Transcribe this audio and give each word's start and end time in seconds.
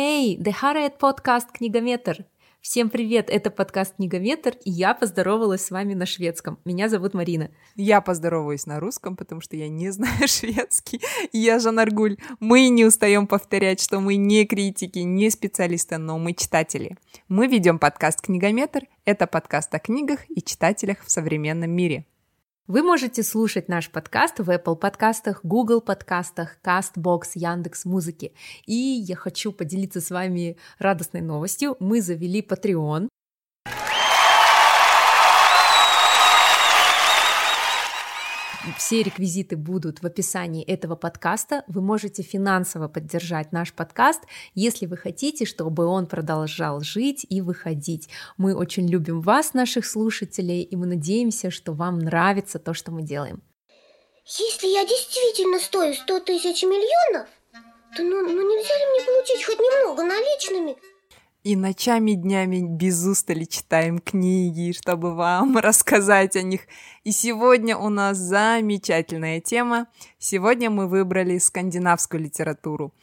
Hey, 0.00 0.38
the 0.38 0.54
Harriet 0.62 0.96
подкаст 0.96 1.50
«Книгометр». 1.50 2.24
Всем 2.60 2.88
привет, 2.88 3.28
это 3.30 3.50
подкаст 3.50 3.96
«Книгометр», 3.96 4.52
и 4.64 4.70
я 4.70 4.94
поздоровалась 4.94 5.64
с 5.64 5.72
вами 5.72 5.94
на 5.94 6.06
шведском. 6.06 6.60
Меня 6.64 6.88
зовут 6.88 7.14
Марина. 7.14 7.50
Я 7.74 8.00
поздороваюсь 8.00 8.66
на 8.66 8.78
русском, 8.78 9.16
потому 9.16 9.40
что 9.40 9.56
я 9.56 9.68
не 9.68 9.90
знаю 9.90 10.28
шведский. 10.28 11.00
Я 11.32 11.58
Жан 11.58 11.80
Аргуль. 11.80 12.16
Мы 12.38 12.68
не 12.68 12.84
устаем 12.84 13.26
повторять, 13.26 13.82
что 13.82 13.98
мы 13.98 14.14
не 14.14 14.46
критики, 14.46 15.00
не 15.00 15.30
специалисты, 15.30 15.98
но 15.98 16.16
мы 16.16 16.32
читатели. 16.32 16.96
Мы 17.26 17.48
ведем 17.48 17.80
подкаст 17.80 18.20
«Книгометр». 18.20 18.82
Это 19.04 19.26
подкаст 19.26 19.74
о 19.74 19.80
книгах 19.80 20.20
и 20.30 20.40
читателях 20.40 21.02
в 21.04 21.10
современном 21.10 21.72
мире. 21.72 22.06
Вы 22.68 22.82
можете 22.82 23.22
слушать 23.22 23.66
наш 23.70 23.90
подкаст 23.90 24.40
в 24.40 24.50
Apple 24.50 24.76
подкастах, 24.76 25.40
Google 25.42 25.80
подкастах, 25.80 26.58
CastBox, 26.62 27.22
Яндекс 27.34 27.86
Музыки. 27.86 28.34
И 28.66 28.74
я 28.74 29.16
хочу 29.16 29.52
поделиться 29.52 30.02
с 30.02 30.10
вами 30.10 30.58
радостной 30.78 31.22
новостью. 31.22 31.76
Мы 31.80 32.02
завели 32.02 32.42
Patreon. 32.42 33.08
Все 38.78 39.02
реквизиты 39.02 39.56
будут 39.56 40.02
в 40.02 40.06
описании 40.06 40.64
этого 40.64 40.94
подкаста. 40.94 41.64
Вы 41.66 41.80
можете 41.82 42.22
финансово 42.22 42.86
поддержать 42.86 43.50
наш 43.50 43.72
подкаст, 43.72 44.22
если 44.54 44.86
вы 44.86 44.96
хотите, 44.96 45.46
чтобы 45.46 45.84
он 45.86 46.06
продолжал 46.06 46.80
жить 46.80 47.26
и 47.28 47.40
выходить. 47.40 48.08
Мы 48.36 48.54
очень 48.54 48.86
любим 48.88 49.20
вас, 49.20 49.52
наших 49.52 49.84
слушателей, 49.84 50.62
и 50.62 50.76
мы 50.76 50.86
надеемся, 50.86 51.50
что 51.50 51.72
вам 51.72 51.98
нравится 51.98 52.60
то, 52.60 52.72
что 52.72 52.92
мы 52.92 53.02
делаем. 53.02 53.42
Если 54.24 54.68
я 54.68 54.86
действительно 54.86 55.58
стою 55.58 55.94
100 55.94 56.20
тысяч 56.20 56.62
миллионов, 56.62 57.28
то 57.96 58.02
ну, 58.04 58.22
ну 58.22 58.42
нельзя 58.48 58.78
ли 58.78 58.84
мне 58.92 59.04
получить 59.04 59.44
хоть 59.44 59.58
немного 59.58 60.04
наличными? 60.04 60.76
И 61.48 61.56
ночами, 61.56 62.12
днями 62.12 62.60
без 62.60 63.06
устали 63.06 63.44
читаем 63.44 64.00
книги, 64.00 64.72
чтобы 64.72 65.14
вам 65.14 65.56
рассказать 65.56 66.36
о 66.36 66.42
них. 66.42 66.60
И 67.04 67.10
сегодня 67.10 67.74
у 67.74 67.88
нас 67.88 68.18
замечательная 68.18 69.40
тема. 69.40 69.86
Сегодня 70.18 70.68
мы 70.68 70.88
выбрали 70.88 71.38
скандинавскую 71.38 72.22
литературу– 72.22 72.92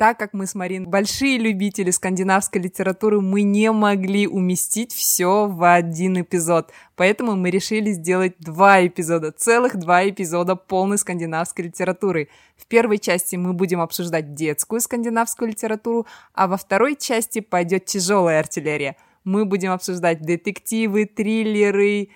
так 0.00 0.18
как 0.18 0.32
мы 0.32 0.46
с 0.46 0.54
Марин 0.54 0.88
большие 0.88 1.36
любители 1.36 1.90
скандинавской 1.90 2.58
литературы, 2.62 3.20
мы 3.20 3.42
не 3.42 3.70
могли 3.70 4.26
уместить 4.26 4.94
все 4.94 5.46
в 5.46 5.62
один 5.62 6.22
эпизод. 6.22 6.72
Поэтому 6.96 7.36
мы 7.36 7.50
решили 7.50 7.92
сделать 7.92 8.32
два 8.38 8.86
эпизода, 8.86 9.30
целых 9.30 9.76
два 9.76 10.08
эпизода 10.08 10.56
полной 10.56 10.96
скандинавской 10.96 11.66
литературы. 11.66 12.30
В 12.56 12.66
первой 12.66 12.96
части 12.96 13.36
мы 13.36 13.52
будем 13.52 13.82
обсуждать 13.82 14.32
детскую 14.32 14.80
скандинавскую 14.80 15.50
литературу, 15.50 16.06
а 16.32 16.46
во 16.46 16.56
второй 16.56 16.96
части 16.96 17.40
пойдет 17.40 17.84
тяжелая 17.84 18.40
артиллерия. 18.40 18.96
Мы 19.24 19.44
будем 19.44 19.70
обсуждать 19.70 20.22
детективы, 20.22 21.04
триллеры, 21.04 22.08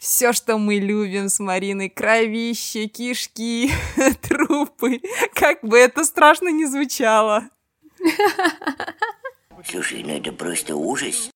все, 0.00 0.32
что 0.32 0.56
мы 0.58 0.76
любим 0.76 1.28
с 1.28 1.38
Мариной, 1.38 1.90
кровище, 1.90 2.86
кишки, 2.86 3.70
трупы, 4.22 5.00
как 5.34 5.62
бы 5.62 5.78
это 5.78 6.04
страшно 6.04 6.48
не 6.48 6.66
звучало. 6.66 7.50
Слушай, 9.62 10.02
ну 10.02 10.16
это 10.16 10.32
просто 10.32 10.74
ужас. 10.74 11.30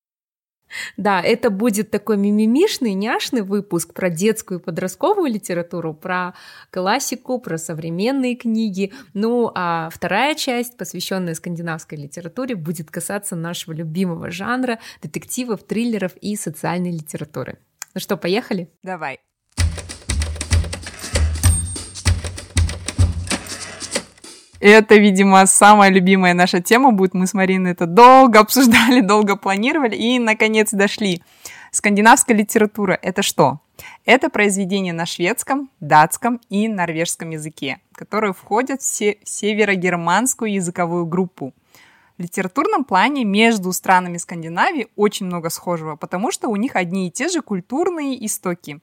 Да, 0.96 1.20
это 1.20 1.50
будет 1.50 1.90
такой 1.90 2.16
мимимишный, 2.16 2.94
няшный 2.94 3.42
выпуск 3.42 3.92
про 3.92 4.08
детскую 4.08 4.58
и 4.58 4.62
подростковую 4.62 5.30
литературу, 5.30 5.94
про 5.94 6.34
классику, 6.70 7.38
про 7.38 7.58
современные 7.58 8.34
книги. 8.34 8.92
Ну, 9.12 9.52
а 9.54 9.88
вторая 9.90 10.34
часть, 10.34 10.76
посвященная 10.76 11.34
скандинавской 11.34 11.98
литературе, 11.98 12.56
будет 12.56 12.90
касаться 12.90 13.36
нашего 13.36 13.74
любимого 13.74 14.30
жанра 14.30 14.80
детективов, 15.02 15.62
триллеров 15.62 16.16
и 16.16 16.34
социальной 16.34 16.90
литературы. 16.90 17.58
Ну 17.94 18.00
что, 18.00 18.16
поехали? 18.16 18.68
Давай. 18.82 19.20
Это, 24.58 24.96
видимо, 24.96 25.46
самая 25.46 25.90
любимая 25.90 26.34
наша 26.34 26.60
тема 26.60 26.90
будет. 26.90 27.14
Мы 27.14 27.28
с 27.28 27.34
Мариной 27.34 27.70
это 27.70 27.86
долго 27.86 28.40
обсуждали, 28.40 29.00
долго 29.06 29.36
планировали 29.36 29.94
и, 29.94 30.18
наконец, 30.18 30.72
дошли. 30.72 31.22
Скандинавская 31.70 32.36
литература— 32.36 32.98
это 33.02 33.22
что? 33.22 33.60
Это 34.04 34.28
произведения 34.28 34.92
на 34.92 35.06
шведском, 35.06 35.70
датском 35.78 36.40
и 36.48 36.66
норвежском 36.66 37.30
языке, 37.30 37.78
которые 37.94 38.32
входят 38.32 38.82
в 38.82 38.84
северогерманскую 38.84 40.52
языковую 40.52 41.06
группу 41.06 41.54
литературном 42.18 42.84
плане 42.84 43.24
между 43.24 43.72
странами 43.72 44.18
Скандинавии 44.18 44.88
очень 44.96 45.26
много 45.26 45.50
схожего, 45.50 45.96
потому 45.96 46.30
что 46.30 46.48
у 46.48 46.56
них 46.56 46.76
одни 46.76 47.08
и 47.08 47.10
те 47.10 47.28
же 47.28 47.42
культурные 47.42 48.24
истоки. 48.24 48.80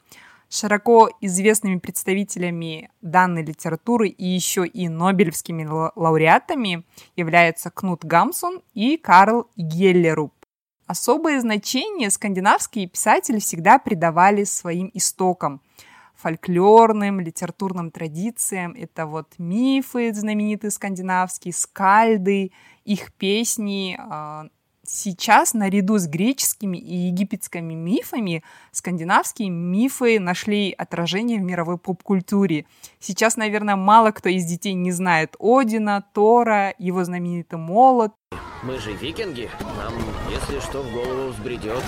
Широко 0.49 1.09
известными 1.21 1.79
представителями 1.79 2.91
данной 3.01 3.43
литературы 3.43 4.09
и 4.09 4.25
еще 4.25 4.65
и 4.65 4.89
нобелевскими 4.89 5.65
лауреатами 5.95 6.83
являются 7.15 7.69
Кнут 7.69 8.03
Гамсун 8.03 8.61
и 8.73 8.97
Карл 8.97 9.49
Геллеруб. 9.55 10.33
Особое 10.87 11.39
значение 11.39 12.09
скандинавские 12.09 12.87
писатели 12.87 13.39
всегда 13.39 13.79
придавали 13.79 14.43
своим 14.43 14.91
истокам– 14.93 15.61
фольклорным, 16.21 17.19
литературным 17.19 17.91
традициям. 17.91 18.73
Это 18.73 19.05
вот 19.05 19.33
мифы 19.37 20.13
знаменитые 20.13 20.71
скандинавские, 20.71 21.53
скальды, 21.53 22.51
их 22.85 23.11
песни. 23.13 23.97
А, 23.99 24.47
сейчас 24.85 25.53
наряду 25.53 25.97
с 25.97 26.07
греческими 26.07 26.77
и 26.77 26.95
египетскими 26.95 27.73
мифами 27.73 28.43
скандинавские 28.71 29.49
мифы 29.49 30.19
нашли 30.19 30.73
отражение 30.77 31.39
в 31.39 31.43
мировой 31.43 31.77
поп-культуре. 31.77 32.65
Сейчас, 32.99 33.37
наверное, 33.37 33.75
мало 33.75 34.11
кто 34.11 34.29
из 34.29 34.45
детей 34.45 34.73
не 34.73 34.91
знает 34.91 35.35
Одина, 35.39 36.01
Тора, 36.13 36.73
его 36.77 37.03
знаменитый 37.03 37.59
молот. 37.59 38.13
Мы 38.63 38.77
же 38.77 38.93
викинги, 38.93 39.49
нам, 39.59 39.93
если 40.29 40.59
что 40.59 40.83
в 40.83 40.93
голову 40.93 41.29
взбредет, 41.29 41.83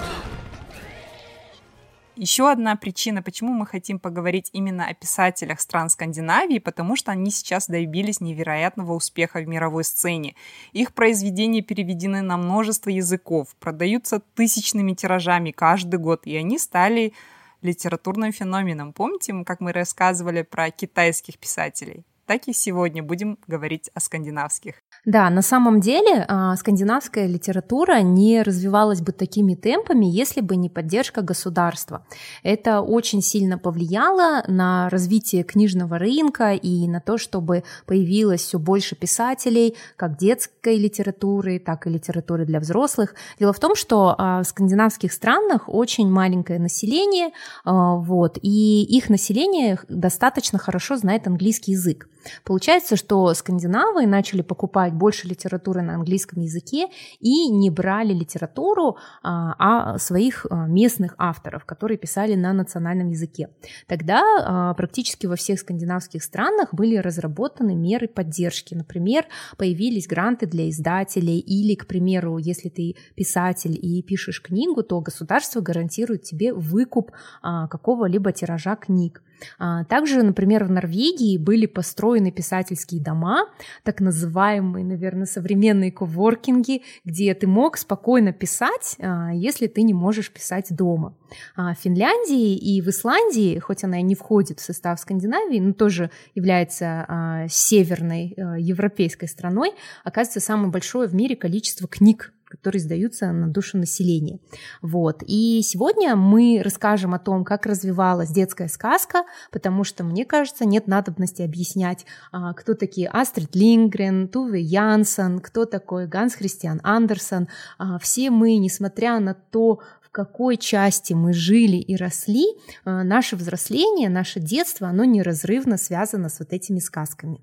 еще 2.16 2.51
одна 2.51 2.75
причина, 2.75 3.22
почему 3.22 3.53
мы 3.53 3.66
хотим 3.66 4.00
поговорить 4.00 4.50
именно 4.53 4.88
о 4.88 4.94
писателях 4.94 5.59
стран 5.59 5.90
Скандинавии, 5.90 6.59
потому 6.59 6.96
что 6.96 7.12
они 7.12 7.31
сейчас 7.31 7.68
добились 7.68 8.22
невероятного 8.22 8.94
успеха 8.94 9.40
в 9.40 9.47
мировой 9.47 9.84
сцене. 9.84 10.35
Их 10.72 10.94
произведения 10.94 11.62
переведены 11.62 12.22
на 12.22 12.38
множество 12.38 12.90
языков, 12.90 13.56
продаются 13.59 14.19
тысячными 14.19 14.94
тиражами 14.94 15.51
каждый 15.51 16.00
год, 16.00 16.25
и 16.25 16.35
они 16.35 16.59
стали 16.59 17.13
литературным 17.62 18.31
феноменом. 18.31 18.94
Помните, 18.94 19.34
как 19.45 19.59
мы 19.62 19.72
рассказывали 19.72 20.44
про 20.44 20.69
китайских 20.69 21.40
писателей? 21.40 22.06
Так 22.25 22.47
и 22.47 22.53
сегодня 22.53 23.03
будем 23.03 23.38
говорить 23.47 23.90
о 23.94 24.00
скандинавских. 24.00 24.75
Да, 25.06 25.30
на 25.30 25.41
самом 25.41 25.81
деле 25.81 26.25
а, 26.30 26.56
скандинавская 26.56 27.28
литература 27.28 28.02
не 28.02 28.41
развивалась 28.41 29.02
бы 29.02 29.12
такими 29.12 29.53
темпами, 29.53 30.06
если 30.06 30.40
бы 30.40 30.56
не 30.56 30.69
поддержка 30.69 31.22
государства. 31.22 32.06
Это 32.41 32.80
очень 32.80 33.22
сильно 33.22 33.58
повлияло 33.58 34.46
на 34.47 34.90
развитие 34.90 35.44
книжного 35.44 36.00
рынка 36.00 36.53
и 36.53 36.88
на 36.88 37.02
то, 37.02 37.18
чтобы 37.18 37.66
появилось 37.86 38.44
все 38.44 38.59
больше 38.59 38.96
писателей, 38.96 39.75
как 39.97 40.18
детской 40.18 40.78
литературы, 40.78 41.59
так 41.59 41.86
и 41.86 41.90
литературы 41.90 42.46
для 42.46 42.62
взрослых. 42.62 43.13
Дело 43.40 43.52
в 43.52 43.59
том, 43.59 43.75
что 43.75 44.16
а, 44.18 44.42
в 44.42 44.47
скандинавских 44.47 45.12
странах 45.12 45.63
очень 45.68 46.09
маленькое 46.09 46.59
население, 46.59 47.31
а, 47.66 47.95
вот, 47.95 48.39
и 48.42 48.83
их 48.83 49.10
население 49.10 49.80
достаточно 49.89 50.57
хорошо 50.60 50.95
знает 50.95 51.27
английский 51.27 51.74
язык. 51.74 52.07
Получается, 52.44 52.96
что 52.96 53.34
скандинавы 53.34 54.06
начали 54.06 54.42
покупать 54.42 54.94
больше 54.94 55.28
литературы 55.28 55.81
на 55.81 55.96
английском 55.96 56.42
языке 56.42 56.88
и 57.20 57.50
не 57.50 57.70
брали 57.70 58.14
литературу 58.14 58.98
а, 59.22 59.56
а 59.58 59.98
своих 59.98 60.46
а, 60.50 60.68
местных 60.68 61.16
авторов, 61.18 61.66
которые 61.66 61.98
писали 61.98 62.36
на 62.36 62.54
национальном 62.54 63.10
языке. 63.10 63.50
Тогда 63.88 64.22
а, 64.24 64.74
практически 64.74 65.25
во 65.28 65.36
всех 65.36 65.60
скандинавских 65.60 66.24
странах 66.24 66.74
были 66.74 66.98
разработаны 66.98 67.75
меры 67.75 68.08
поддержки. 68.08 68.74
Например, 68.74 69.25
появились 69.58 70.08
гранты 70.08 70.46
для 70.46 70.70
издателей 70.70 71.40
или, 71.40 71.75
к 71.75 71.88
примеру, 71.88 72.38
если 72.38 72.70
ты 72.70 72.96
писатель 73.16 73.78
и 73.80 74.02
пишешь 74.02 74.42
книгу, 74.42 74.84
то 74.84 75.00
государство 75.02 75.62
гарантирует 75.62 76.24
тебе 76.24 76.54
выкуп 76.54 77.12
какого-либо 77.42 78.31
тиража 78.31 78.75
книг. 78.75 79.24
А, 79.57 79.83
также, 79.85 80.21
например, 80.24 80.63
в 80.65 80.71
Норвегии 80.71 81.38
были 81.38 81.65
построены 81.65 82.31
писательские 82.31 83.01
дома, 83.01 83.47
так 83.83 84.00
называемые, 84.00 84.85
наверное, 84.85 85.25
современные 85.25 85.91
коворкинги, 85.91 86.83
где 87.03 87.33
ты 87.33 87.47
мог 87.47 87.77
спокойно 87.77 88.33
писать, 88.33 88.95
а, 89.00 89.31
если 89.33 89.68
ты 89.68 89.81
не 89.83 89.94
можешь 89.94 90.31
писать 90.31 90.75
дома. 90.75 91.15
В 91.57 91.75
Финляндии 91.81 92.56
и 92.56 92.80
в 92.81 92.89
Исландии, 92.89 93.57
хоть 93.57 93.83
она 93.83 94.00
и 94.00 94.03
не 94.03 94.13
входит 94.13 94.59
в 94.59 94.63
состав 94.63 95.00
Скандинавии, 95.00 95.59
но 95.59 95.74
тоже 95.74 96.12
является 96.36 97.47
северной 97.50 98.36
европейской 98.59 99.25
страной, 99.25 99.71
оказывается 100.03 100.41
самое 100.41 100.69
большое 100.69 101.07
в 101.07 101.15
мире 101.15 101.36
количество 101.36 101.88
книг 101.88 102.33
которые 102.53 102.81
сдаются 102.81 103.31
на 103.31 103.47
душу 103.47 103.79
населения. 103.79 104.39
Вот. 104.83 105.23
И 105.25 105.61
сегодня 105.63 106.15
мы 106.15 106.61
расскажем 106.63 107.15
о 107.15 107.19
том, 107.19 107.44
как 107.44 107.65
развивалась 107.65 108.29
детская 108.29 108.67
сказка, 108.67 109.23
потому 109.51 109.83
что, 109.83 110.03
мне 110.03 110.23
кажется, 110.23 110.63
нет 110.65 110.85
надобности 110.85 111.41
объяснять, 111.41 112.05
а, 112.31 112.53
кто 112.53 112.75
такие 112.75 113.09
Астрид 113.09 113.55
Лингрен, 113.55 114.27
Туве 114.27 114.61
Янсен, 114.61 115.39
кто 115.39 115.65
такой 115.65 116.05
Ганс 116.05 116.35
Христиан 116.35 116.79
Андерсон. 116.83 117.47
А, 117.79 117.97
все 117.97 118.29
мы, 118.29 118.57
несмотря 118.57 119.19
на 119.19 119.33
то, 119.33 119.79
в 120.00 120.11
какой 120.11 120.57
части 120.57 121.13
мы 121.13 121.33
жили 121.33 121.77
и 121.77 121.95
росли, 121.95 122.45
а, 122.85 123.03
наше 123.03 123.35
взросление, 123.35 124.09
наше 124.09 124.39
детство, 124.39 124.89
оно 124.89 125.05
неразрывно 125.05 125.77
связано 125.77 126.29
с 126.29 126.38
вот 126.38 126.53
этими 126.53 126.77
сказками. 126.77 127.41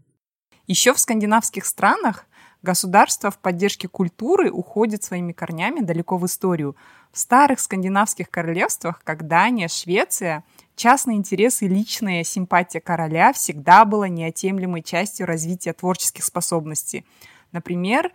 Еще 0.68 0.94
в 0.94 1.00
скандинавских 1.00 1.66
странах 1.66 2.26
Государство 2.62 3.30
в 3.30 3.38
поддержке 3.38 3.88
культуры 3.88 4.50
уходит 4.50 5.02
своими 5.02 5.32
корнями 5.32 5.80
далеко 5.80 6.18
в 6.18 6.26
историю. 6.26 6.76
В 7.10 7.18
старых 7.18 7.58
скандинавских 7.58 8.30
королевствах, 8.30 9.00
как 9.02 9.26
Дания, 9.26 9.68
Швеция, 9.68 10.44
частный 10.76 11.14
интерес 11.14 11.62
и 11.62 11.68
личная 11.68 12.22
симпатия 12.22 12.80
короля 12.80 13.32
всегда 13.32 13.84
была 13.86 14.08
неотъемлемой 14.08 14.82
частью 14.82 15.26
развития 15.26 15.72
творческих 15.72 16.22
способностей. 16.22 17.06
Например, 17.50 18.12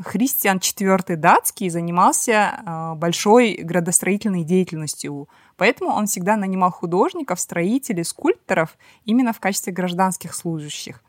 Христиан 0.00 0.58
IV 0.58 1.16
датский 1.16 1.68
занимался 1.68 2.62
э, 2.64 2.94
большой 2.94 3.56
градостроительной 3.56 4.44
деятельностью, 4.44 5.28
поэтому 5.56 5.90
он 5.90 6.06
всегда 6.06 6.36
нанимал 6.36 6.70
художников, 6.70 7.40
строителей, 7.40 8.04
скульпторов 8.04 8.78
именно 9.04 9.32
в 9.32 9.40
качестве 9.40 9.72
гражданских 9.72 10.36
служащих. 10.36 11.02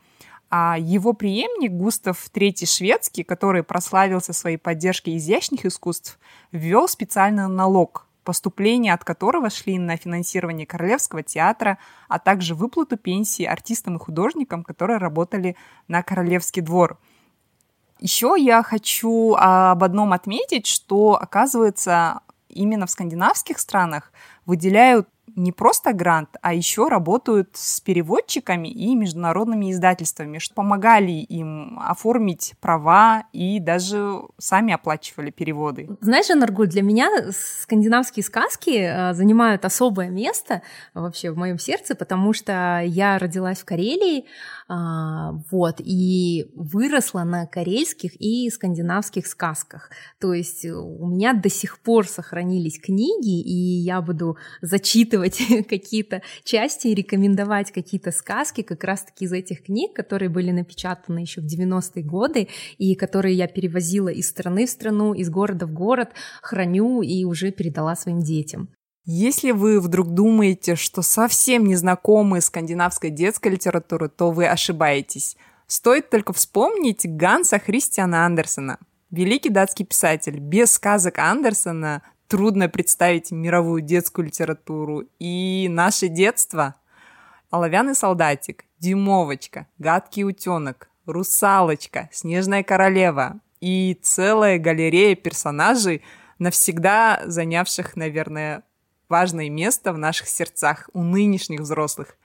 А 0.50 0.76
его 0.78 1.12
преемник 1.12 1.70
Густав 1.70 2.28
III 2.32 2.66
Шведский, 2.66 3.22
который 3.22 3.62
прославился 3.62 4.32
своей 4.32 4.56
поддержкой 4.56 5.16
изящных 5.16 5.64
искусств, 5.64 6.18
ввел 6.50 6.88
специальный 6.88 7.46
налог, 7.46 8.08
поступления 8.24 8.92
от 8.92 9.04
которого 9.04 9.48
шли 9.48 9.78
на 9.78 9.96
финансирование 9.96 10.66
Королевского 10.66 11.22
театра, 11.22 11.78
а 12.08 12.18
также 12.18 12.56
выплату 12.56 12.96
пенсии 12.96 13.44
артистам 13.44 13.96
и 13.96 14.00
художникам, 14.00 14.64
которые 14.64 14.98
работали 14.98 15.56
на 15.86 16.02
Королевский 16.02 16.62
двор. 16.62 16.98
Еще 18.00 18.34
я 18.36 18.64
хочу 18.64 19.34
об 19.38 19.84
одном 19.84 20.12
отметить, 20.12 20.66
что, 20.66 21.16
оказывается, 21.20 22.22
именно 22.48 22.86
в 22.86 22.90
скандинавских 22.90 23.60
странах 23.60 24.12
выделяют 24.46 25.08
не 25.40 25.52
просто 25.52 25.92
грант, 25.92 26.36
а 26.42 26.54
еще 26.54 26.88
работают 26.88 27.50
с 27.54 27.80
переводчиками 27.80 28.68
и 28.68 28.94
международными 28.94 29.72
издательствами, 29.72 30.38
что 30.38 30.54
помогали 30.54 31.12
им 31.12 31.78
оформить 31.80 32.54
права 32.60 33.24
и 33.32 33.58
даже 33.58 34.20
сами 34.38 34.72
оплачивали 34.72 35.30
переводы. 35.30 35.88
Знаешь, 36.00 36.28
Наргуль, 36.28 36.68
для 36.68 36.82
меня 36.82 37.10
скандинавские 37.32 38.22
сказки 38.22 38.70
э, 38.70 39.14
занимают 39.14 39.64
особое 39.64 40.10
место 40.10 40.62
вообще 40.94 41.30
в 41.30 41.38
моем 41.38 41.58
сердце, 41.58 41.94
потому 41.94 42.32
что 42.32 42.82
я 42.84 43.18
родилась 43.18 43.60
в 43.60 43.64
Карелии, 43.64 44.26
вот, 45.50 45.80
и 45.80 46.46
выросла 46.54 47.24
на 47.24 47.46
карельских 47.46 48.12
и 48.20 48.48
скандинавских 48.50 49.26
сказках. 49.26 49.90
То 50.20 50.32
есть 50.32 50.64
у 50.64 51.06
меня 51.08 51.32
до 51.32 51.48
сих 51.48 51.80
пор 51.80 52.06
сохранились 52.06 52.78
книги, 52.78 53.40
и 53.40 53.80
я 53.80 54.00
буду 54.00 54.36
зачитывать 54.60 55.40
какие-то 55.68 56.22
части 56.44 56.86
и 56.86 56.94
рекомендовать 56.94 57.72
какие-то 57.72 58.12
сказки 58.12 58.62
как 58.62 58.84
раз-таки 58.84 59.24
из 59.24 59.32
этих 59.32 59.64
книг, 59.64 59.92
которые 59.92 60.28
были 60.28 60.52
напечатаны 60.52 61.18
еще 61.18 61.40
в 61.40 61.46
90-е 61.46 62.04
годы, 62.04 62.48
и 62.78 62.94
которые 62.94 63.34
я 63.34 63.48
перевозила 63.48 64.08
из 64.08 64.28
страны 64.28 64.66
в 64.66 64.70
страну, 64.70 65.14
из 65.14 65.30
города 65.30 65.66
в 65.66 65.72
город, 65.72 66.10
храню 66.42 67.02
и 67.02 67.24
уже 67.24 67.50
передала 67.50 67.96
своим 67.96 68.20
детям. 68.20 68.68
Если 69.04 69.50
вы 69.50 69.80
вдруг 69.80 70.08
думаете, 70.08 70.76
что 70.76 71.02
совсем 71.02 71.64
не 71.64 71.76
знакомы 71.76 72.40
скандинавской 72.40 73.10
детской 73.10 73.48
литературой, 73.52 74.08
то 74.08 74.30
вы 74.30 74.46
ошибаетесь. 74.46 75.36
Стоит 75.66 76.10
только 76.10 76.32
вспомнить 76.32 77.06
Ганса 77.06 77.58
Христиана 77.58 78.26
Андерсена. 78.26 78.78
Великий 79.10 79.50
датский 79.50 79.84
писатель. 79.84 80.38
Без 80.38 80.72
сказок 80.72 81.18
Андерсена 81.18 82.02
трудно 82.28 82.68
представить 82.68 83.30
мировую 83.30 83.82
детскую 83.82 84.26
литературу. 84.26 85.04
И 85.18 85.66
наше 85.70 86.08
детство– 86.08 86.76
Оловянный 87.50 87.96
солдатик, 87.96 88.64
Дюймовочка, 88.78 89.66
Гадкий 89.78 90.22
утенок, 90.22 90.88
Русалочка, 91.04 92.08
Снежная 92.12 92.62
королева 92.62 93.40
и 93.60 93.98
целая 94.00 94.58
галерея 94.58 95.16
персонажей, 95.16 96.02
навсегда 96.38 97.22
занявших, 97.26 97.96
наверное, 97.96 98.62
важное 99.10 99.50
место 99.50 99.92
в 99.92 99.98
наших 99.98 100.28
сердцах 100.28 100.88
у 100.92 101.02
нынешних 101.02 101.60
взрослых. 101.60 102.16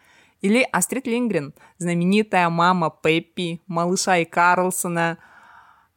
Или 0.42 0.68
Астрид 0.72 1.08
Лингрен, 1.08 1.54
знаменитая 1.78 2.50
мама 2.50 2.94
Пеппи, 3.02 3.62
малыша 3.68 4.18
и 4.18 4.26
Карлсона, 4.26 5.18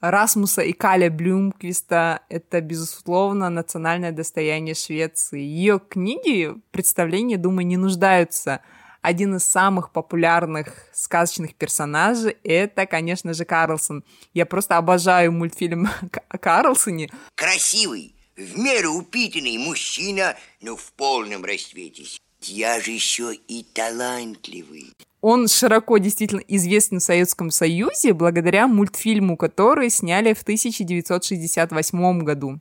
Расмуса 0.00 0.62
и 0.62 0.72
Каля 0.72 1.10
Блюмквиста— 1.10 2.20
это, 2.28 2.60
безусловно, 2.60 3.50
национальное 3.50 4.12
достояние 4.12 4.76
Швеции. 4.76 5.40
Ее 5.40 5.80
книги, 5.80 6.54
представления, 6.70 7.36
думаю, 7.36 7.66
не 7.66 7.76
нуждаются. 7.76 8.60
Один 9.02 9.36
из 9.36 9.44
самых 9.44 9.90
популярных 9.90 10.86
сказочных 10.92 11.56
персонажей— 11.56 12.36
это, 12.44 12.86
конечно 12.86 13.34
же, 13.34 13.44
Карлсон. 13.44 14.04
Я 14.34 14.46
просто 14.46 14.76
обожаю 14.76 15.32
мультфильм 15.32 15.88
о 16.28 16.38
Карлсоне. 16.38 17.10
Красивый, 17.34 18.14
в 18.38 18.58
меру 18.58 18.94
упитанный 18.94 19.58
мужчина, 19.58 20.36
но 20.62 20.76
в 20.76 20.92
полном 20.92 21.44
расцвете. 21.44 22.04
Я 22.40 22.80
же 22.80 22.92
еще 22.92 23.34
и 23.34 23.64
талантливый. 23.74 24.92
Он 25.20 25.48
широко 25.48 25.98
действительно 25.98 26.42
известен 26.46 27.00
в 27.00 27.02
Советском 27.02 27.50
Союзе 27.50 28.12
благодаря 28.12 28.68
мультфильму, 28.68 29.36
который 29.36 29.90
сняли 29.90 30.32
в 30.32 30.42
1968 30.42 32.20
году. 32.20 32.60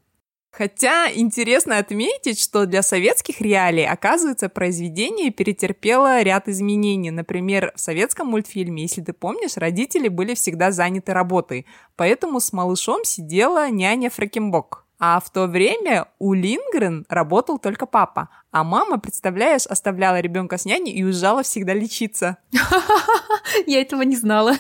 Хотя 0.50 1.12
интересно 1.14 1.78
отметить, 1.78 2.42
что 2.42 2.66
для 2.66 2.82
советских 2.82 3.42
реалий, 3.42 3.86
оказывается, 3.86 4.50
произведение 4.50 5.30
перетерпело 5.30 6.24
ряд 6.24 6.48
изменений. 6.48 7.12
Например, 7.12 7.72
в 7.76 7.80
советском 7.80 8.30
мультфильме, 8.30 8.82
если 8.82 9.02
ты 9.02 9.14
помнишь, 9.14 9.58
родители 9.58 10.08
были 10.08 10.34
всегда 10.34 10.72
заняты 10.72 11.14
работой, 11.14 11.68
поэтому 11.96 12.40
с 12.40 12.52
малышом 12.54 13.04
сидела 13.04 13.70
няня 13.70 14.10
Фрекенбок. 14.10 14.87
А 15.00 15.20
в 15.20 15.32
то 15.32 15.46
время 15.46 16.08
у 16.18 16.34
Лингрен 16.34 17.06
работал 17.08 17.60
только 17.60 17.86
папа, 17.86 18.30
а 18.52 18.64
мама, 18.64 18.98
представляешь, 18.98 19.68
оставляла 19.68 20.20
ребенка 20.20 20.58
с 20.58 20.66
няней 20.66 20.92
и 20.92 21.04
уезжала 21.04 21.44
всегда 21.44 21.74
лечиться. 21.74 22.38
Я 23.68 23.82
этого 23.82 24.02
не 24.02 24.16
знала. 24.16 24.56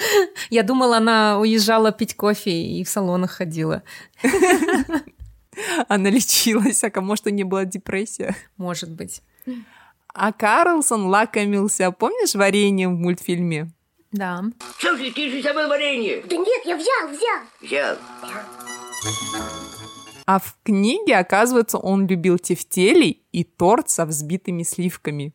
Я 0.50 0.62
думала, 0.62 0.98
она 0.98 1.40
уезжала 1.40 1.90
пить 1.90 2.14
кофе 2.14 2.50
и 2.50 2.84
в 2.84 2.88
салонах 2.88 3.32
ходила. 3.32 3.82
Она 5.88 6.10
лечилась, 6.10 6.84
а 6.84 6.90
кому 6.90 7.16
что 7.16 7.30
не 7.32 7.42
была 7.42 7.64
депрессия. 7.64 8.36
Может 8.56 8.90
быть. 8.90 9.22
А 10.14 10.32
Карлсон 10.32 11.06
лакомился, 11.06 11.90
помнишь, 11.90 12.34
вареньем 12.34 12.96
в 12.96 13.00
мультфильме? 13.00 13.70
Да. 14.12 14.44
Слушай, 14.78 15.10
ты 15.12 15.30
же 15.30 15.42
забыл 15.42 15.68
варенье. 15.68 16.22
Да 16.28 16.36
нет, 16.36 16.64
я 16.64 16.76
взял, 16.76 17.08
взял. 17.08 17.40
Взял. 17.60 17.96
А 20.26 20.38
в 20.38 20.56
книге, 20.62 21.16
оказывается, 21.16 21.78
он 21.78 22.06
любил 22.06 22.38
тефтели 22.38 23.22
и 23.32 23.44
торт 23.44 23.90
со 23.90 24.06
взбитыми 24.06 24.62
сливками. 24.62 25.32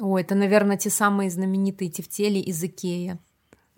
О, 0.00 0.18
это, 0.18 0.34
наверное, 0.34 0.76
те 0.76 0.90
самые 0.90 1.30
знаменитые 1.30 1.90
тефтели 1.90 2.38
из 2.38 2.62
Икея 2.62 3.18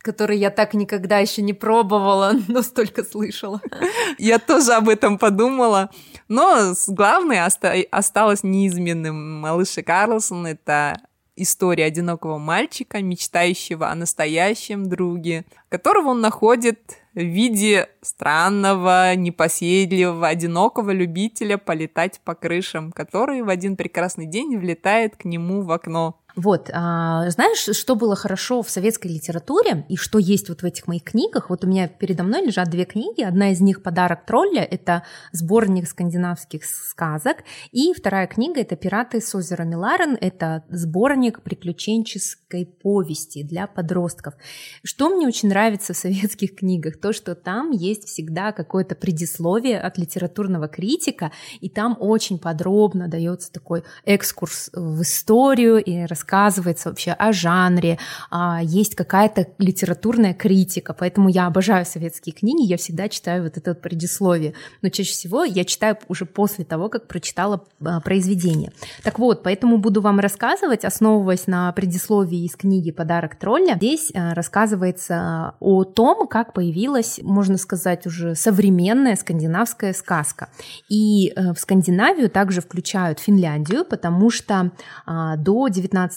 которые 0.04 0.38
я 0.38 0.50
так 0.50 0.74
никогда 0.74 1.18
еще 1.18 1.40
не 1.42 1.54
пробовала, 1.54 2.34
но 2.48 2.62
столько 2.62 3.02
слышала. 3.02 3.60
Я 4.18 4.38
тоже 4.38 4.74
об 4.74 4.90
этом 4.90 5.18
подумала. 5.18 5.90
Но 6.28 6.74
главное 6.88 7.46
оста- 7.46 7.84
осталось 7.90 8.42
неизменным. 8.42 9.40
Малыш 9.40 9.76
Карлсон— 9.84 10.46
это 10.46 11.00
история 11.36 11.86
одинокого 11.86 12.38
мальчика, 12.38 13.00
мечтающего 13.02 13.88
о 13.90 13.94
настоящем 13.94 14.88
друге, 14.88 15.46
которого 15.70 16.08
он 16.08 16.20
находит 16.20 16.98
в 17.14 17.20
виде 17.20 17.88
странного, 18.02 19.14
непоседливого, 19.14 20.28
одинокого 20.28 20.90
любителя 20.90 21.58
полетать 21.58 22.20
по 22.24 22.34
крышам, 22.34 22.92
который 22.92 23.42
в 23.42 23.48
один 23.48 23.76
прекрасный 23.76 24.26
день 24.26 24.56
влетает 24.56 25.16
к 25.16 25.24
нему 25.24 25.62
в 25.62 25.70
окно. 25.70 26.23
Вот, 26.36 26.68
а, 26.72 27.30
знаешь, 27.30 27.76
что 27.76 27.94
было 27.94 28.16
хорошо 28.16 28.62
в 28.62 28.70
советской 28.70 29.06
литературе 29.06 29.86
и 29.88 29.96
что 29.96 30.18
есть 30.18 30.48
вот 30.48 30.62
в 30.62 30.64
этих 30.64 30.88
моих 30.88 31.04
книгах? 31.04 31.48
Вот 31.48 31.64
у 31.64 31.68
меня 31.68 31.86
передо 31.86 32.24
мной 32.24 32.44
лежат 32.44 32.70
две 32.70 32.84
книги. 32.84 33.22
Одна 33.22 33.52
из 33.52 33.60
них 33.60 33.84
«Подарок 33.84 34.26
тролля»— 34.26 34.62
это 34.70 35.04
сборник 35.30 35.88
скандинавских 35.88 36.64
сказок. 36.64 37.44
И 37.70 37.92
вторая 37.92 38.26
книга— 38.26 38.60
это 38.62 38.74
«Пираты 38.74 39.20
с 39.20 39.32
озера 39.34 39.62
Миларен». 39.62 40.18
Это 40.20 40.64
сборник 40.70 41.40
приключенческой 41.42 42.66
повести 42.66 43.44
для 43.44 43.68
подростков. 43.68 44.34
Что 44.82 45.10
мне 45.10 45.28
очень 45.28 45.50
нравится 45.50 45.92
в 45.92 45.96
советских 45.96 46.56
книгах? 46.56 46.98
То, 46.98 47.12
что 47.12 47.36
там 47.36 47.70
есть 47.70 48.08
всегда 48.08 48.50
какое-то 48.50 48.96
предисловие 48.96 49.78
от 49.78 49.98
литературного 49.98 50.66
критика, 50.66 51.30
и 51.60 51.68
там 51.68 51.96
очень 52.00 52.40
подробно 52.40 53.06
дается 53.06 53.52
такой 53.52 53.84
экскурс 54.04 54.70
в 54.72 55.02
историю 55.02 55.76
и 55.76 56.00
рассказывается 56.00 56.23
рассказывается 56.24 56.88
вообще 56.88 57.12
о 57.12 57.32
жанре, 57.32 57.98
а, 58.30 58.60
есть 58.62 58.94
какая-то 58.94 59.46
литературная 59.58 60.32
критика, 60.32 60.94
поэтому 60.94 61.28
я 61.28 61.46
обожаю 61.46 61.84
советские 61.84 62.34
книги, 62.34 62.66
я 62.66 62.76
всегда 62.76 63.08
читаю 63.08 63.42
вот 63.42 63.58
это 63.58 63.74
предисловие, 63.74 64.54
но 64.80 64.88
чаще 64.88 65.12
всего 65.12 65.44
я 65.44 65.64
читаю 65.64 65.98
уже 66.08 66.24
после 66.24 66.64
того, 66.64 66.88
как 66.88 67.08
прочитала 67.08 67.64
а, 67.84 68.00
произведение. 68.00 68.72
Так 69.02 69.18
вот, 69.18 69.42
поэтому 69.42 69.76
буду 69.76 70.00
вам 70.00 70.18
рассказывать, 70.18 70.84
основываясь 70.84 71.46
на 71.46 71.70
предисловии 71.72 72.44
из 72.44 72.56
книги 72.56 72.90
«Подарок 72.90 73.36
тролля». 73.36 73.74
Здесь 73.76 74.10
а, 74.14 74.34
рассказывается 74.34 75.54
о 75.60 75.84
том, 75.84 76.26
как 76.26 76.54
появилась, 76.54 77.20
можно 77.22 77.58
сказать, 77.58 78.06
уже 78.06 78.34
современная 78.34 79.16
скандинавская 79.16 79.92
сказка. 79.92 80.48
И 80.88 81.32
э, 81.34 81.52
в 81.52 81.58
Скандинавию 81.58 82.30
также 82.30 82.60
включают 82.60 83.20
Финляндию, 83.20 83.84
потому 83.84 84.30
что 84.30 84.72
до 85.06 85.68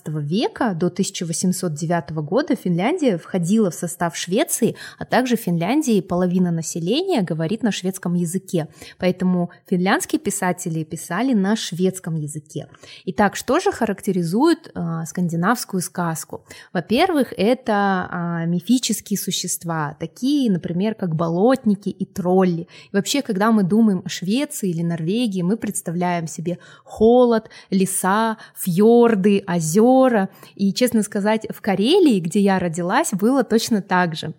19 0.03 0.29
века 0.29 0.73
до 0.73 0.87
1809 0.87 2.11
года 2.11 2.55
Финляндия 2.55 3.17
входила 3.17 3.69
в 3.71 3.73
состав 3.73 4.15
Швеции, 4.15 4.75
а 4.97 5.05
также 5.05 5.35
Финляндии 5.35 6.01
половина 6.01 6.51
населения 6.51 7.21
говорит 7.21 7.63
на 7.63 7.71
шведском 7.71 8.13
языке. 8.13 8.67
Поэтому 8.97 9.49
финляндские 9.69 10.19
писатели 10.19 10.83
писали 10.83 11.33
на 11.33 11.55
шведском 11.55 12.15
языке. 12.15 12.67
Итак, 13.05 13.35
что 13.35 13.59
же 13.59 13.71
характеризует 13.71 14.71
э, 14.73 15.03
скандинавскую 15.05 15.81
сказку? 15.81 16.45
Во-первых, 16.73 17.33
это 17.37 18.43
э, 18.43 18.47
мифические 18.47 19.17
существа, 19.17 19.95
такие, 19.99 20.51
например, 20.51 20.95
как 20.95 21.15
болотники 21.15 21.89
и 21.89 22.05
тролли. 22.05 22.67
И 22.91 22.95
вообще, 22.95 23.21
когда 23.21 23.51
мы 23.51 23.63
думаем 23.63 24.01
о 24.05 24.09
Швеции 24.09 24.69
или 24.69 24.81
Норвегии, 24.81 25.41
мы 25.41 25.57
представляем 25.57 26.27
себе 26.27 26.57
холод, 26.83 27.49
леса, 27.69 28.37
фьорды, 28.55 29.43
озера, 29.47 29.86
озера. 29.87 30.29
И, 30.55 30.73
честно 30.73 31.03
сказать, 31.03 31.47
в 31.49 31.61
Карелии, 31.61 32.19
где 32.19 32.39
я 32.39 32.59
родилась, 32.59 33.11
было 33.13 33.43
точно 33.43 33.81
так 33.81 34.15
же 34.15 34.33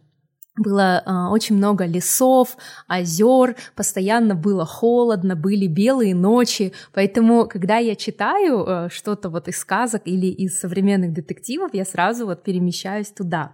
было 0.61 1.03
э, 1.07 1.33
очень 1.33 1.57
много 1.57 1.87
лесов, 1.87 2.57
озер, 2.89 3.55
постоянно 3.77 4.35
было 4.35 4.67
холодно, 4.67 5.37
были 5.37 5.69
белые 5.69 6.17
ночи, 6.17 6.73
поэтому, 6.93 7.47
когда 7.47 7.77
я 7.77 7.95
читаю 7.95 8.65
э, 8.67 8.89
что-то 8.91 9.31
вот 9.31 9.47
из 9.47 9.59
сказок 9.59 10.03
или 10.05 10.27
из 10.27 10.59
современных 10.59 11.13
детективов, 11.13 11.75
я 11.75 11.85
сразу 11.85 12.27
вот 12.27 12.43
перемещаюсь 12.43 13.13
туда. 13.13 13.53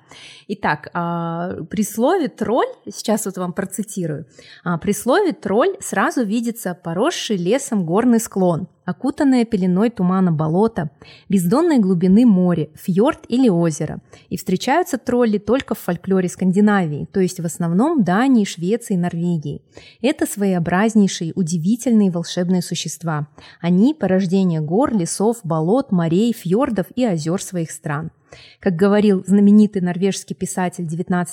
Итак, 0.48 0.88
э, 0.94 1.64
при 1.68 1.84
слове 1.84 2.28
тролль, 2.28 2.72
сейчас 2.86 3.26
вот 3.26 3.36
вам 3.36 3.52
процитирую, 3.52 4.26
э, 4.64 4.78
при 4.78 4.92
слове 4.92 5.32
тролль 5.32 5.76
сразу 5.80 6.24
видится 6.24 6.74
поросший 6.74 7.36
лесом 7.36 7.84
горный 7.84 8.18
склон, 8.18 8.68
окутанное 8.84 9.44
пеленой 9.44 9.90
тумана 9.90 10.32
болото, 10.32 10.90
бездонной 11.28 11.78
глубины 11.78 12.26
море, 12.26 12.70
фьорд 12.74 13.24
или 13.28 13.48
озеро. 13.48 14.00
И 14.28 14.36
встречаются 14.36 14.98
тролли 14.98 15.38
только 15.38 15.74
в 15.74 15.78
фольклоре 15.78 16.28
Скандинавии, 16.28 17.08
то 17.12 17.20
есть 17.20 17.40
в 17.40 17.44
основном 17.44 18.04
Дании, 18.04 18.44
Швеции, 18.44 18.96
Норвегии. 18.96 19.62
Это 20.02 20.26
своеобразнейшие, 20.26 21.32
удивительные 21.34 22.10
волшебные 22.10 22.62
существа. 22.62 23.28
Они– 23.60 23.94
порождение 23.98 24.60
гор, 24.60 24.94
лесов, 24.94 25.38
болот, 25.44 25.92
морей, 25.92 26.32
фьордов 26.32 26.86
и 26.94 27.04
озер 27.04 27.42
своих 27.42 27.70
стран. 27.70 28.10
Как 28.60 28.74
говорил 28.74 29.24
знаменитый 29.26 29.82
норвежский 29.82 30.34
писатель 30.34 30.84
XIX 30.84 31.26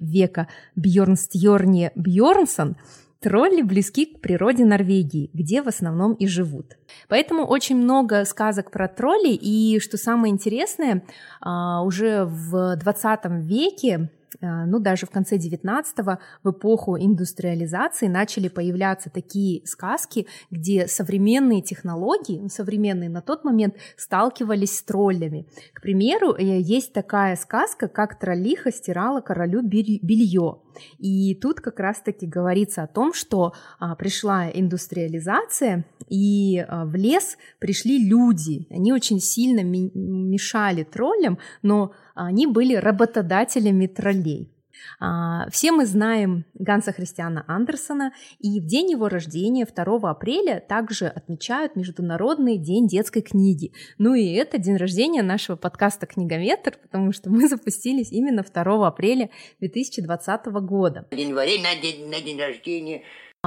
века 0.00 0.48
Бьорнстьорне 0.74 1.92
Бьорнсон, 1.94 2.76
Тролли 3.20 3.62
близки 3.62 4.06
к 4.06 4.20
природе 4.20 4.64
Норвегии, 4.64 5.30
где 5.32 5.62
в 5.62 5.68
основном 5.68 6.12
и 6.14 6.26
живут. 6.26 6.76
Поэтому 7.08 7.44
очень 7.44 7.76
много 7.76 8.24
сказок 8.24 8.70
про 8.70 8.88
троллей, 8.88 9.34
и 9.34 9.80
что 9.80 9.96
самое 9.96 10.32
интересное, 10.32 11.02
а, 11.40 11.82
уже 11.82 12.24
в 12.24 12.76
20 12.76 13.40
веке 13.40 14.10
ну, 14.40 14.78
даже 14.78 15.06
в 15.06 15.10
конце 15.10 15.36
19-го, 15.36 16.18
в 16.42 16.50
эпоху 16.50 16.96
индустриализации 16.98 18.06
начали 18.06 18.48
появляться 18.48 19.10
такие 19.10 19.66
сказки, 19.66 20.26
где 20.50 20.86
современные 20.88 21.62
технологии, 21.62 22.38
ну, 22.40 22.48
современные 22.48 23.08
на 23.08 23.22
тот 23.22 23.44
момент, 23.44 23.76
сталкивались 23.96 24.76
с 24.78 24.82
троллями. 24.82 25.46
К 25.72 25.80
примеру, 25.80 26.34
э, 26.34 26.60
есть 26.60 26.92
такая 26.92 27.36
сказка, 27.36 27.88
как 27.88 28.18
троллиха 28.18 28.72
стирала 28.72 29.20
королю 29.20 29.62
белье. 29.62 30.60
И 30.98 31.34
тут 31.34 31.60
как 31.60 31.80
раз-таки 31.80 32.26
говорится 32.26 32.82
о 32.82 32.86
том, 32.86 33.12
что 33.14 33.54
а, 33.78 33.94
пришла 33.96 34.50
индустриализация, 34.50 35.86
и 36.08 36.58
а, 36.58 36.84
в 36.84 36.94
лес 36.94 37.36
пришли 37.58 38.06
люди. 38.08 38.66
Они 38.70 38.92
очень 38.92 39.20
сильно 39.20 39.62
мешали 39.62 40.84
троллям, 40.84 41.38
но 41.62 41.92
они 42.16 42.46
были 42.46 42.74
работодателями 42.74 43.86
троллей. 43.86 44.50
А, 44.98 45.48
все 45.50 45.72
мы 45.72 45.86
знаем 45.86 46.44
Ганса 46.54 46.92
Христиана 46.92 47.44
Андерсона, 47.46 48.12
и 48.38 48.60
в 48.60 48.66
день 48.66 48.90
его 48.90 49.08
рождения, 49.08 49.66
2 49.66 50.10
апреля, 50.10 50.60
также 50.66 51.06
отмечают 51.06 51.76
Международный 51.76 52.58
день 52.58 52.86
детской 52.86 53.22
книги. 53.22 53.72
Ну 53.98 54.14
и 54.14 54.32
это 54.32 54.58
день 54.58 54.76
рождения 54.76 55.22
нашего 55.22 55.56
подкаста 55.56 56.06
«Книгометр», 56.06 56.78
потому 56.82 57.12
что 57.12 57.30
мы 57.30 57.48
запустились 57.48 58.12
именно 58.12 58.42
2 58.42 58.86
апреля 58.86 59.30
2020 59.60 60.46
года. 60.46 61.06
В 61.10 61.14
январе 61.14 61.60
на 61.60 61.80
день, 61.80 62.08
на 62.08 62.20
день 62.20 62.40
рождения 62.40 63.02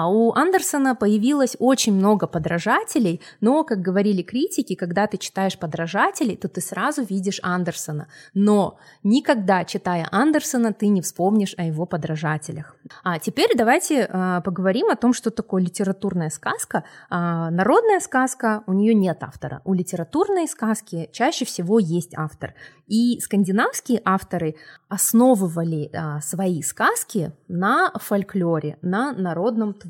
у 0.07 0.33
Андерсона 0.33 0.95
появилось 0.95 1.55
очень 1.59 1.93
много 1.93 2.27
подражателей, 2.27 3.21
но, 3.41 3.63
как 3.63 3.81
говорили 3.81 4.21
критики, 4.21 4.75
когда 4.75 5.07
ты 5.07 5.17
читаешь 5.17 5.57
подражателей, 5.57 6.37
то 6.37 6.47
ты 6.47 6.61
сразу 6.61 7.03
видишь 7.03 7.39
Андерсона. 7.43 8.07
Но 8.33 8.77
никогда, 9.03 9.65
читая 9.65 10.07
Андерсона, 10.11 10.73
ты 10.73 10.87
не 10.87 11.01
вспомнишь 11.01 11.55
о 11.57 11.63
его 11.63 11.85
подражателях. 11.85 12.75
А 13.03 13.19
теперь 13.19 13.55
давайте 13.55 14.07
а, 14.09 14.41
поговорим 14.41 14.89
о 14.89 14.95
том, 14.95 15.13
что 15.13 15.31
такое 15.31 15.63
литературная 15.63 16.29
сказка. 16.29 16.83
А, 17.09 17.49
народная 17.49 17.99
сказка, 17.99 18.63
у 18.67 18.73
нее 18.73 18.93
нет 18.93 19.23
автора. 19.23 19.61
У 19.65 19.73
литературной 19.73 20.47
сказки 20.47 21.09
чаще 21.11 21.45
всего 21.45 21.79
есть 21.79 22.13
автор. 22.15 22.53
И 22.87 23.19
скандинавские 23.19 24.01
авторы 24.03 24.55
основывали 24.87 25.91
а, 25.93 26.21
свои 26.21 26.61
сказки 26.61 27.31
на 27.47 27.91
фольклоре, 27.99 28.77
на 28.81 29.13
народном 29.13 29.73
творчестве. 29.73 29.88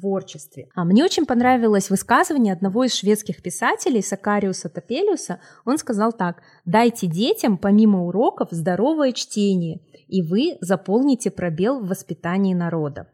А 0.76 0.84
мне 0.84 1.04
очень 1.04 1.26
понравилось 1.26 1.90
высказывание 1.90 2.54
одного 2.54 2.86
из 2.86 2.94
шведских 2.94 3.42
писателей 3.42 4.02
Сакариуса 4.02 4.70
Топелиуса. 4.70 5.40
Он 5.66 5.78
сказал 5.78 6.14
так: 6.14 6.42
"Дайте 6.66 7.08
детям 7.08 7.58
помимо 7.58 8.06
уроков 8.06 8.50
здоровое 8.52 9.12
чтение, 9.12 9.82
и 10.08 10.22
вы 10.22 10.58
заполните 10.62 11.32
пробел 11.32 11.80
в 11.80 11.88
воспитании 11.88 12.54
народа". 12.54 13.08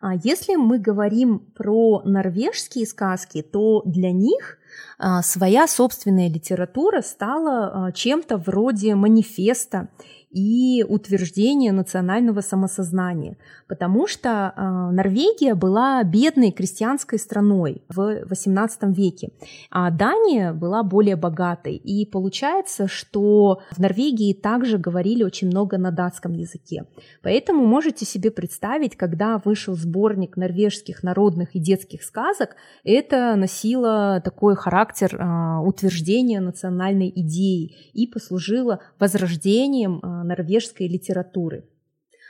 А 0.00 0.14
если 0.14 0.56
мы 0.56 0.78
говорим 0.78 1.40
про 1.54 2.00
норвежские 2.04 2.86
сказки, 2.86 3.42
то 3.42 3.82
для 3.84 4.12
них 4.12 4.56
а, 4.98 5.20
своя 5.22 5.66
собственная 5.68 6.30
литература 6.30 7.02
стала 7.02 7.86
а, 7.88 7.92
чем-то 7.92 8.38
вроде 8.38 8.94
манифеста 8.94 9.90
и 10.30 10.84
утверждение 10.88 11.72
национального 11.72 12.40
самосознания, 12.40 13.36
потому 13.68 14.06
что 14.06 14.52
э, 14.56 14.62
Норвегия 14.92 15.54
была 15.54 16.02
бедной 16.04 16.52
крестьянской 16.52 17.18
страной 17.18 17.82
в 17.88 18.22
XVIII 18.30 18.92
веке, 18.92 19.30
а 19.70 19.90
Дания 19.90 20.52
была 20.52 20.82
более 20.82 21.16
богатой. 21.16 21.74
И 21.76 22.06
получается, 22.06 22.86
что 22.86 23.60
в 23.72 23.78
Норвегии 23.78 24.32
также 24.32 24.78
говорили 24.78 25.24
очень 25.24 25.48
много 25.48 25.78
на 25.78 25.90
датском 25.90 26.32
языке. 26.32 26.86
Поэтому 27.22 27.66
можете 27.66 28.04
себе 28.04 28.30
представить, 28.30 28.96
когда 28.96 29.40
вышел 29.44 29.74
сборник 29.74 30.36
норвежских 30.36 31.02
народных 31.02 31.56
и 31.56 31.58
детских 31.58 32.02
сказок, 32.02 32.50
это 32.84 33.34
носило 33.36 34.20
такой 34.24 34.54
характер 34.54 35.16
э, 35.16 35.66
утверждения 35.66 36.40
национальной 36.40 37.12
идеи 37.14 37.74
и 37.94 38.06
послужило 38.06 38.80
возрождением 38.98 39.98
э, 40.02 40.19
норвежской 40.22 40.88
литературы. 40.88 41.64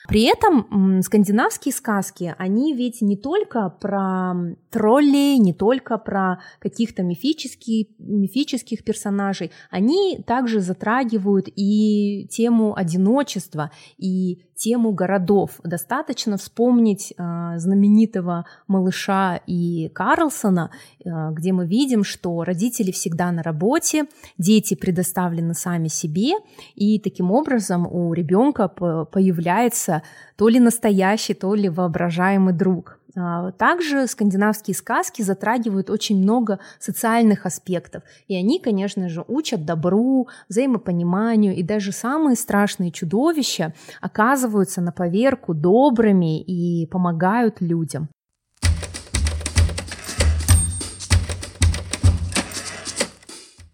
При 0.08 0.22
этом 0.22 1.02
скандинавские 1.02 1.74
сказки, 1.74 2.34
они 2.38 2.74
ведь 2.74 3.02
не 3.02 3.16
только 3.16 3.68
про 3.68 4.34
троллей, 4.70 5.38
не 5.38 5.52
только 5.52 5.98
про 5.98 6.40
каких-то 6.58 7.02
мифических, 7.02 7.86
мифических 7.98 8.82
персонажей, 8.82 9.50
они 9.70 10.22
также 10.26 10.60
затрагивают 10.60 11.48
и 11.54 12.26
тему 12.30 12.74
одиночества, 12.76 13.70
и 13.98 14.42
тему 14.60 14.92
городов. 14.92 15.58
Достаточно 15.64 16.36
вспомнить 16.36 17.14
э, 17.16 17.52
знаменитого 17.56 18.44
малыша 18.68 19.40
и 19.46 19.88
Карлсона, 19.94 20.70
э, 21.02 21.08
где 21.32 21.52
мы 21.52 21.66
видим, 21.66 22.04
что 22.04 22.44
родители 22.44 22.90
всегда 22.90 23.32
на 23.32 23.42
работе, 23.42 24.04
дети 24.38 24.74
предоставлены 24.74 25.54
сами 25.54 25.88
себе, 25.88 26.32
и 26.74 26.98
таким 26.98 27.30
образом 27.30 27.86
у 27.90 28.12
ребенка 28.12 28.68
появляется 28.68 30.02
то 30.36 30.48
ли 30.48 30.60
настоящий, 30.60 31.34
то 31.34 31.54
ли 31.54 31.68
воображаемый 31.70 32.52
друг. 32.52 32.99
А, 33.16 33.50
также 33.52 34.06
скандинавские 34.06 34.74
сказки 34.74 35.22
затрагивают 35.22 35.90
очень 35.90 36.18
много 36.22 36.60
социальных 36.78 37.46
аспектов, 37.46 38.02
и 38.28 38.36
они, 38.36 38.60
конечно 38.60 39.08
же, 39.08 39.24
учат 39.26 39.64
добру, 39.64 40.28
взаимопониманию, 40.48 41.54
и 41.54 41.62
даже 41.62 41.92
самые 41.92 42.36
страшные 42.36 42.92
чудовища 42.92 43.74
оказываются 44.00 44.80
на 44.80 44.92
поверку 44.92 45.54
добрыми 45.54 46.40
и 46.40 46.86
помогают 46.86 47.60
людям. 47.60 48.08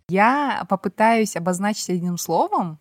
Я 0.08 0.64
попытаюсь 0.68 1.36
обозначить 1.36 1.90
одним 1.90 2.16
словом, 2.16 2.78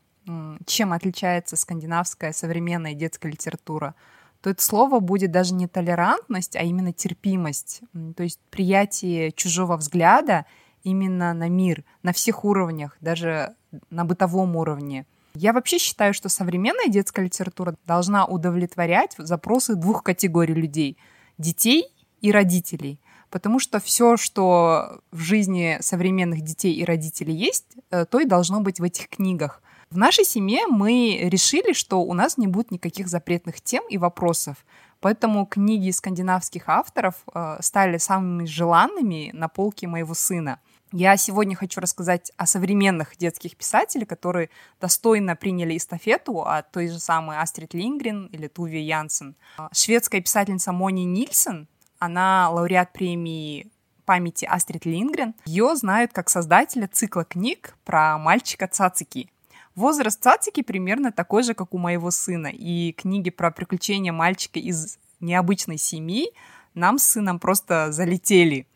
чем 0.65 0.93
отличается 0.93 1.55
скандинавская 1.55 2.31
современная 2.31 2.93
детская 2.93 3.29
литература– 3.29 3.95
то 4.45 4.51
это 4.51 4.61
слово 4.61 4.99
будет 4.99 5.31
даже 5.31 5.55
не 5.55 5.67
толерантность, 5.67 6.55
а 6.55 6.61
именно 6.61 6.93
терпимость, 6.93 7.81
то 8.15 8.21
есть 8.21 8.39
приятие 8.51 9.31
чужого 9.31 9.75
взгляда 9.75 10.45
именно 10.83 11.33
на 11.33 11.49
мир, 11.49 11.83
на 12.03 12.13
всех 12.13 12.45
уровнях, 12.45 12.95
даже 13.01 13.55
на 13.89 14.05
бытовом 14.05 14.55
уровне. 14.55 15.07
Я 15.33 15.51
вообще 15.51 15.79
считаю, 15.79 16.13
что 16.13 16.29
современная 16.29 16.89
детская 16.89 17.25
литература 17.25 17.75
должна 17.87 18.27
удовлетворять 18.27 19.15
запросы 19.17 19.73
двух 19.73 20.03
категорий 20.03 20.53
людей— 20.53 20.99
детей 21.39 21.87
и 22.21 22.31
родителей. 22.31 23.01
Потому 23.31 23.57
что 23.57 23.79
все, 23.79 24.15
что 24.15 25.01
в 25.11 25.21
жизни 25.21 25.77
современных 25.79 26.41
детей 26.41 26.75
и 26.75 26.85
родителей 26.85 27.33
есть, 27.33 27.77
э, 27.89 28.05
то 28.05 28.19
и 28.19 28.25
должно 28.25 28.61
быть 28.61 28.79
в 28.79 28.83
этих 28.83 29.09
книгах. 29.09 29.63
В 29.95 29.97
нашей 29.97 30.25
семье 30.25 30.67
мы 30.67 31.19
решили, 31.21 31.71
что 31.71 32.01
у 32.01 32.13
нас 32.13 32.37
не 32.37 32.47
будет 32.47 32.69
никаких 32.69 33.07
запретных 33.07 33.61
тем 33.61 33.81
и 33.87 33.97
вопросов. 33.97 34.57
Поэтому 34.99 35.45
книги 35.45 35.89
скандинавских 35.89 36.67
авторов 36.67 37.15
э, 37.33 37.59
стали 37.61 37.97
самыми 37.97 38.43
желанными 38.43 39.31
на 39.33 39.47
полке 39.47 39.87
моего 39.87 40.13
сына. 40.13 40.59
Я 40.91 41.15
сегодня 41.15 41.55
хочу 41.55 41.79
рассказать 41.79 42.33
о 42.35 42.45
современных 42.45 43.15
детских 43.15 43.55
писателях, 43.55 44.09
которые 44.09 44.49
достойно 44.81 45.37
приняли 45.37 45.77
эстафету 45.77 46.41
от 46.41 46.69
той 46.73 46.89
же 46.89 46.99
самой 46.99 47.37
Астрид 47.37 47.73
Лингрен 47.73 48.25
или 48.33 48.47
Туви 48.49 48.81
Янсен. 48.81 49.37
Шведская 49.71 50.19
писательница 50.19 50.73
Мони 50.73 51.05
Нильсон, 51.05 51.69
она 51.99 52.49
лауреат 52.49 52.91
премии 52.91 53.71
памяти 54.03 54.43
Астрид 54.43 54.85
Лингрен. 54.85 55.35
Ее 55.45 55.73
знают 55.77 56.11
как 56.11 56.29
создателя 56.29 56.89
цикла 56.89 57.23
книг 57.23 57.77
про 57.85 58.17
мальчика 58.17 58.67
Цацики. 58.67 59.29
Возраст 59.75 60.23
Цацики 60.23 60.63
примерно 60.63 61.11
такой 61.11 61.43
же, 61.43 61.53
как 61.53 61.73
у 61.73 61.77
моего 61.77 62.09
сына, 62.09 62.47
и 62.47 62.93
книги 62.93 63.29
про 63.29 63.51
приключения 63.51 64.13
мальчика 64.13 64.57
из 64.57 64.97
необычной 65.19 65.77
семьи 65.77 66.31
нам 66.73 66.97
с 66.97 67.03
сыном 67.03 67.39
просто 67.39 67.91
залетели. 67.91 68.67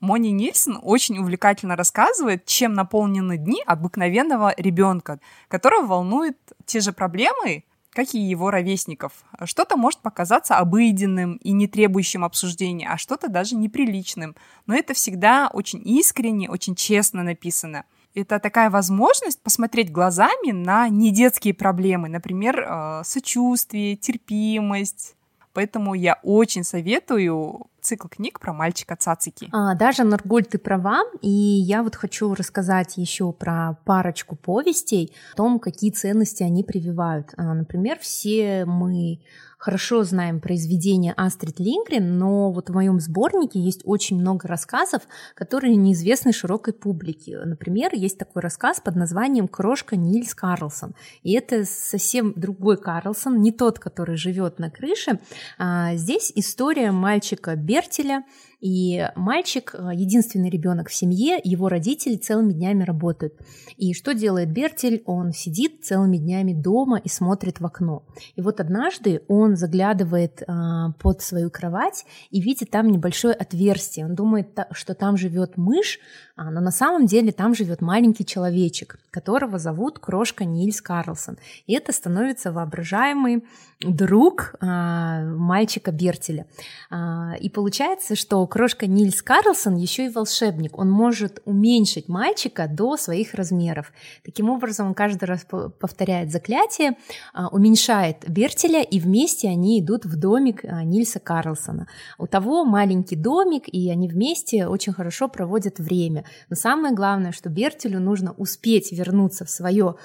Мони 0.00 0.28
Нильсон 0.28 0.78
очень 0.82 1.16
увлекательно 1.18 1.76
рассказывает, 1.76 2.44
чем 2.44 2.74
наполнены 2.74 3.38
дни 3.38 3.62
обыкновенного 3.64 4.52
ребенка, 4.58 5.18
которого 5.48 5.86
волнуют 5.86 6.36
те 6.66 6.80
же 6.80 6.92
проблемы, 6.92 7.64
как 7.90 8.12
и 8.12 8.18
его 8.18 8.50
ровесников. 8.50 9.12
Что-то 9.44 9.78
может 9.78 10.00
показаться 10.00 10.58
обыденным 10.58 11.36
и 11.36 11.52
не 11.52 11.68
требующим 11.68 12.22
обсуждения, 12.22 12.86
а 12.90 12.98
что-то 12.98 13.28
даже 13.28 13.56
неприличным. 13.56 14.36
Но 14.66 14.74
это 14.74 14.92
всегда 14.92 15.48
очень 15.50 15.80
искренне, 15.88 16.50
очень 16.50 16.74
честно 16.74 17.22
написано 17.22 17.86
это 18.14 18.38
такая 18.38 18.70
возможность 18.70 19.40
посмотреть 19.42 19.90
глазами 19.90 20.52
на 20.52 20.88
недетские 20.88 21.54
проблемы, 21.54 22.08
например, 22.08 22.60
э, 22.60 23.02
сочувствие, 23.04 23.96
терпимость. 23.96 25.16
Поэтому 25.52 25.94
я 25.94 26.18
очень 26.24 26.64
советую 26.64 27.66
цикл 27.80 28.08
книг 28.08 28.40
про 28.40 28.52
мальчика 28.52 28.96
Цацики. 28.96 29.48
А, 29.52 29.74
даже, 29.76 30.02
Нургуль, 30.02 30.44
ты 30.44 30.58
права, 30.58 31.04
и 31.22 31.30
я 31.30 31.82
вот 31.84 31.94
хочу 31.94 32.34
рассказать 32.34 32.96
еще 32.96 33.32
про 33.32 33.78
парочку 33.84 34.34
повестей, 34.34 35.12
о 35.34 35.36
том, 35.36 35.60
какие 35.60 35.90
ценности 35.90 36.42
они 36.42 36.64
прививают. 36.64 37.34
А, 37.36 37.54
например, 37.54 37.98
все 38.00 38.64
мы 38.64 39.20
хорошо 39.64 40.04
знаем 40.04 40.40
произведения 40.40 41.14
Астрид 41.16 41.58
Лингрен, 41.58 42.18
но 42.18 42.52
вот 42.52 42.68
в 42.68 42.74
моем 42.74 43.00
сборнике 43.00 43.58
есть 43.58 43.80
очень 43.84 44.20
много 44.20 44.46
рассказов, 44.46 45.00
которые 45.34 45.76
неизвестны 45.76 46.34
широкой 46.34 46.74
публике. 46.74 47.38
Например, 47.46 47.88
есть 47.94 48.18
такой 48.18 48.42
рассказ 48.42 48.82
под 48.82 48.94
названием 48.94 49.48
«Крошка 49.48 49.96
Нильс 49.96 50.34
Карлсон». 50.34 50.94
И 51.22 51.32
это 51.32 51.64
совсем 51.64 52.34
другой 52.36 52.76
Карлсон, 52.76 53.40
не 53.40 53.52
тот, 53.52 53.78
который 53.78 54.18
живет 54.18 54.58
на 54.58 54.70
крыше. 54.70 55.18
А 55.56 55.94
здесь 55.96 56.30
история 56.34 56.90
мальчика 56.90 57.56
Бертеля, 57.56 58.24
и 58.64 59.06
мальчик, 59.14 59.74
э, 59.74 59.90
единственный 59.92 60.48
ребенок 60.48 60.88
в 60.88 60.94
семье, 60.94 61.38
его 61.44 61.68
родители 61.68 62.16
целыми 62.16 62.54
днями 62.54 62.82
работают. 62.82 63.34
И 63.76 63.92
что 63.92 64.14
делает 64.14 64.50
Бертель? 64.52 65.02
Он 65.04 65.32
сидит 65.32 65.84
целыми 65.84 66.16
днями 66.16 66.54
дома 66.54 66.96
и 66.96 67.10
смотрит 67.10 67.60
в 67.60 67.66
окно. 67.66 68.06
И 68.36 68.40
вот 68.40 68.60
однажды 68.60 69.20
он 69.28 69.56
заглядывает 69.56 70.42
а, 70.46 70.92
под 70.92 71.20
свою 71.20 71.50
кровать 71.50 72.06
и 72.30 72.40
видит 72.40 72.70
там 72.70 72.88
небольшое 72.88 73.34
отверстие. 73.34 74.06
Он 74.06 74.14
думает, 74.14 74.58
что 74.70 74.94
там 74.94 75.18
живет 75.18 75.58
мышь, 75.58 75.98
но 76.36 76.60
на 76.60 76.70
самом 76.72 77.06
деле 77.06 77.30
там 77.32 77.54
живет 77.54 77.80
маленький 77.80 78.26
человечек, 78.26 78.98
которого 79.10 79.58
зовут 79.58 80.00
Крошка 80.00 80.44
Нильс 80.44 80.82
Карлсон. 80.82 81.38
И 81.66 81.74
это 81.74 81.92
становится 81.92 82.50
воображаемый 82.50 83.44
друг 83.80 84.54
а, 84.60 85.22
мальчика 85.22 85.92
Бертеля. 85.92 86.46
А, 86.90 87.34
и 87.38 87.48
получается, 87.48 88.16
что 88.16 88.44
Крошка 88.46 88.86
Нильс 88.86 89.22
Карлсон 89.22 89.76
еще 89.76 90.06
и 90.06 90.08
волшебник. 90.08 90.78
Он 90.78 90.90
может 90.90 91.40
уменьшить 91.44 92.08
мальчика 92.08 92.66
до 92.66 92.96
своих 92.96 93.34
размеров. 93.34 93.92
Таким 94.24 94.50
образом, 94.50 94.88
он 94.88 94.94
каждый 94.94 95.24
раз 95.26 95.46
повторяет 95.78 96.32
заклятие, 96.32 96.96
а, 97.32 97.48
уменьшает 97.48 98.28
Бертеля, 98.28 98.82
и 98.82 98.98
вместе 98.98 99.48
они 99.48 99.80
идут 99.80 100.04
в 100.04 100.16
домик 100.16 100.64
а, 100.64 100.82
Нильса 100.82 101.20
Карлсона. 101.20 101.86
У 102.18 102.26
того 102.26 102.64
маленький 102.64 103.16
домик, 103.16 103.64
и 103.68 103.90
они 103.90 104.08
вместе 104.08 104.66
очень 104.66 104.92
хорошо 104.92 105.28
проводят 105.28 105.78
время. 105.78 106.23
Но 106.48 106.56
самое 106.56 106.94
главное, 106.94 107.32
что 107.32 107.48
Бертелю 107.48 108.00
нужно 108.00 108.32
успеть 108.32 108.92
вернуться 108.92 109.44
в 109.44 109.50
свое 109.50 109.96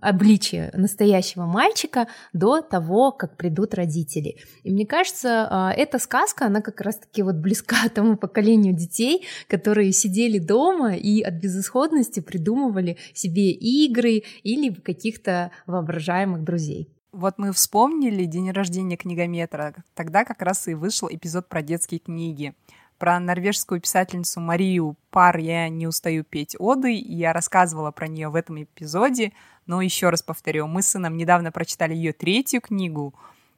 обличие 0.00 0.70
настоящего 0.74 1.46
мальчика 1.46 2.08
до 2.32 2.60
того, 2.60 3.12
как 3.12 3.36
придут 3.36 3.74
родители. 3.74 4.36
И 4.62 4.70
мне 4.70 4.86
кажется, 4.86 5.46
а, 5.50 5.72
эта 5.72 5.98
сказка, 5.98 6.46
она 6.46 6.60
как 6.60 6.80
раз-таки 6.80 7.22
вот 7.22 7.36
близка 7.36 7.88
тому 7.94 8.16
поколению 8.16 8.74
детей, 8.74 9.26
которые 9.48 9.92
сидели 9.92 10.38
дома 10.38 10.94
и 10.94 11.22
от 11.22 11.34
безысходности 11.34 12.20
придумывали 12.20 12.96
себе 13.14 13.50
игры 13.50 14.22
или 14.42 14.72
каких-то 14.72 15.50
воображаемых 15.66 16.44
друзей. 16.44 16.88
Вот 17.12 17.38
мы 17.38 17.52
вспомнили 17.52 18.24
день 18.24 18.52
рождения 18.52 18.96
книгометра. 18.96 19.74
Тогда 19.94 20.24
как 20.24 20.42
раз 20.42 20.68
и 20.68 20.74
вышел 20.74 21.08
эпизод 21.10 21.48
про 21.48 21.60
детские 21.60 21.98
книги 21.98 22.54
про 23.00 23.18
норвежскую 23.18 23.80
писательницу 23.80 24.40
Марию 24.40 24.94
Пар 25.10 25.38
я 25.38 25.70
не 25.70 25.86
устаю 25.86 26.22
петь 26.22 26.54
оды, 26.58 26.92
я 26.92 27.32
рассказывала 27.32 27.90
про 27.92 28.06
нее 28.06 28.28
в 28.28 28.34
этом 28.34 28.62
эпизоде, 28.62 29.32
но 29.66 29.80
еще 29.80 30.10
раз 30.10 30.22
повторю, 30.22 30.66
мы 30.66 30.82
с 30.82 30.88
сыном 30.88 31.16
недавно 31.16 31.50
прочитали 31.50 31.94
ее 31.94 32.12
третью 32.12 32.60
книгу 32.60 33.14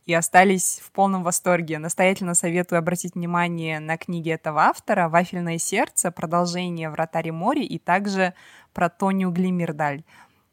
и 0.06 0.14
остались 0.14 0.80
в 0.84 0.92
полном 0.92 1.24
восторге. 1.24 1.80
Настоятельно 1.80 2.34
советую 2.34 2.78
обратить 2.78 3.16
внимание 3.16 3.80
на 3.80 3.96
книги 3.96 4.30
этого 4.30 4.62
автора 4.62 5.08
«Вафельное 5.08 5.58
сердце», 5.58 6.12
продолжение 6.12 6.88
«Вратаре 6.88 7.32
море» 7.32 7.64
и 7.64 7.80
также 7.80 8.34
про 8.72 8.88
Тоню 8.88 9.32
Глимердаль. 9.32 10.04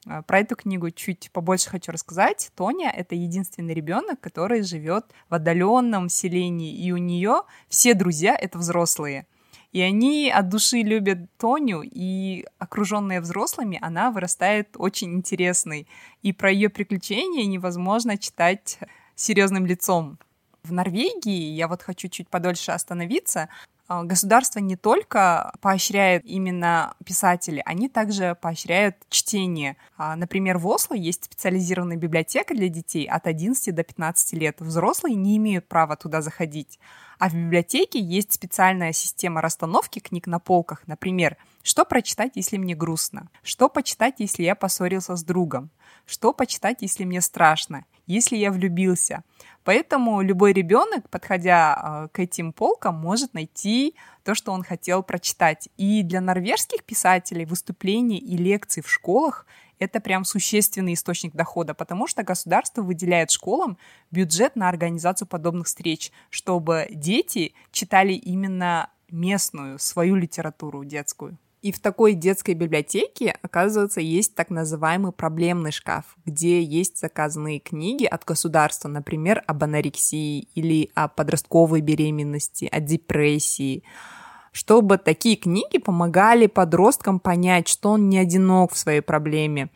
А, 0.10 0.24
про 0.24 0.40
эту 0.40 0.56
книгу 0.56 0.90
чуть 0.90 1.30
побольше 1.32 1.70
хочу 1.70 1.92
рассказать. 1.92 2.52
Тоня— 2.56 2.92
это 2.96 3.14
единственный 3.14 3.76
ребенок, 3.76 4.20
который 4.20 4.64
живет 4.64 5.06
в 5.30 5.36
отдаленном 5.36 6.10
селении, 6.10 6.76
и 6.76 6.92
у 6.92 6.98
нее 6.98 7.44
все 7.68 7.94
друзья— 7.94 8.36
это 8.42 8.58
взрослые. 8.58 9.28
И 9.72 9.82
они 9.82 10.32
от 10.32 10.50
души 10.50 10.78
любят 10.78 11.20
Тоню, 11.38 11.84
и 11.84 12.44
окруженная 12.58 13.22
взрослыми, 13.22 13.78
она 13.80 14.10
вырастает 14.10 14.70
очень 14.78 15.14
интересной. 15.14 15.88
И 16.24 16.34
про 16.34 16.52
ее 16.52 16.70
приключения 16.70 17.46
невозможно 17.46 18.18
читать 18.18 18.80
серьезным 19.14 19.68
лицом. 19.68 20.18
В 20.64 20.74
Норвегии, 20.74 21.54
я 21.54 21.68
вот 21.68 21.82
хочу 21.82 22.08
чуть 22.10 22.30
подольше 22.30 22.72
остановиться, 22.72 23.50
а, 23.90 24.04
государство 24.04 24.60
не 24.60 24.76
только 24.76 25.52
поощряет 25.62 26.24
именно 26.24 26.94
писателей, 27.04 27.64
они 27.66 27.90
также 27.90 28.38
поощряют 28.40 28.96
чтение. 29.10 29.78
А, 29.98 30.16
например, 30.16 30.60
в 30.60 30.68
Осло 30.68 30.94
есть 30.94 31.26
специализированная 31.26 31.98
библиотека 31.98 32.54
для 32.54 32.70
детей 32.70 33.06
от 33.06 33.26
11 33.26 33.74
до 33.74 33.84
15 33.84 34.34
лет. 34.34 34.58
Взрослые 34.62 35.16
не 35.16 35.38
имеют 35.38 35.68
права 35.68 35.96
туда 35.96 36.22
заходить. 36.22 36.80
А 37.18 37.30
в 37.30 37.34
библиотеке 37.34 38.00
есть 38.00 38.32
специальная 38.32 38.94
система 38.94 39.42
расстановки 39.42 39.98
книг 39.98 40.28
на 40.28 40.38
полках. 40.38 40.84
Например, 40.86 41.36
что 41.64 41.84
прочитать, 41.84 42.34
если 42.36 42.58
мне 42.58 42.76
грустно? 42.76 43.30
Что 43.42 43.70
почитать, 43.70 44.16
если 44.20 44.44
я 44.44 44.54
поссорился 44.54 45.16
с 45.16 45.24
другом? 45.24 45.72
Что 46.06 46.32
почитать, 46.32 46.78
если 46.82 47.06
мне 47.06 47.22
страшно? 47.22 47.86
Если 48.06 48.38
я 48.38 48.52
влюбился? 48.52 49.24
Поэтому 49.70 50.22
любой 50.22 50.54
ребенок, 50.54 51.08
подходя 51.12 51.78
э, 51.78 52.08
к 52.12 52.18
этим 52.18 52.54
полкам, 52.54 52.96
может 52.96 53.36
найти 53.36 53.94
то, 54.24 54.34
что 54.34 54.52
он 54.52 54.64
хотел 54.64 55.04
прочитать. 55.04 55.70
И 55.78 56.02
для 56.02 56.22
норвежских 56.22 56.84
писателей 56.84 57.46
выступления 57.46 58.18
и 58.18 58.36
лекции 58.36 58.82
в 58.82 58.90
школах 58.90 59.46
это 59.78 60.00
прям 60.00 60.26
существенный 60.26 60.96
источник 60.96 61.36
дохода, 61.36 61.76
потому 61.76 62.08
что 62.08 62.24
государство 62.24 62.82
выделяет 62.82 63.30
школам 63.30 63.78
бюджет 64.10 64.56
на 64.56 64.70
организацию 64.70 65.28
подобных 65.28 65.68
встреч, 65.68 66.12
чтобы 66.32 66.88
дети 66.90 67.54
читали 67.72 68.14
именно 68.14 68.90
местную, 69.12 69.78
свою 69.78 70.16
литературу 70.16 70.84
детскую. 70.84 71.38
И 71.62 71.74
в 71.74 71.80
такой 71.80 72.14
детской 72.14 72.54
библиотеке, 72.54 73.36
оказывается, 73.42 74.00
есть 74.00 74.34
так 74.34 74.50
называемый 74.50 75.12
проблемный 75.12 75.72
шкаф, 75.72 76.16
где 76.26 76.64
есть 76.64 76.98
заказанные 77.00 77.60
книги 77.60 78.06
от 78.06 78.24
государства, 78.24 78.88
например, 78.88 79.44
об 79.46 79.62
анорексии 79.64 80.48
или 80.56 80.90
о 80.96 81.10
подростковой 81.10 81.82
беременности, 81.82 82.70
о 82.72 82.80
депрессии, 82.80 83.84
чтобы 84.54 84.98
такие 84.98 85.36
книги 85.36 85.80
помогали 85.80 86.48
подросткам 86.48 87.20
понять, 87.20 87.68
что 87.68 87.90
он 87.90 88.08
не 88.08 88.20
одинок 88.20 88.72
в 88.72 88.78
своей 88.78 89.02
проблеме, 89.02 89.70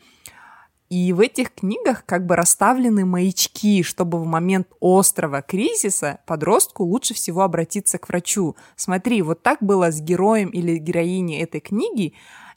и 0.94 1.12
в 1.12 1.18
этих 1.18 1.52
книгах 1.52 2.04
как 2.06 2.24
бы 2.24 2.36
расставлены 2.36 3.04
маячки, 3.04 3.82
чтобы 3.82 4.20
в 4.20 4.26
момент 4.26 4.68
острого 4.80 5.42
кризиса 5.42 6.20
подростку 6.24 6.84
лучше 6.84 7.14
всего 7.14 7.42
обратиться 7.42 7.98
к 7.98 8.08
врачу. 8.08 8.54
Смотри, 8.76 9.20
вот 9.22 9.42
так 9.42 9.58
было 9.60 9.90
с 9.90 10.00
героем 10.00 10.50
или 10.50 10.78
героиней 10.78 11.42
этой 11.42 11.58
книги, 11.58 12.14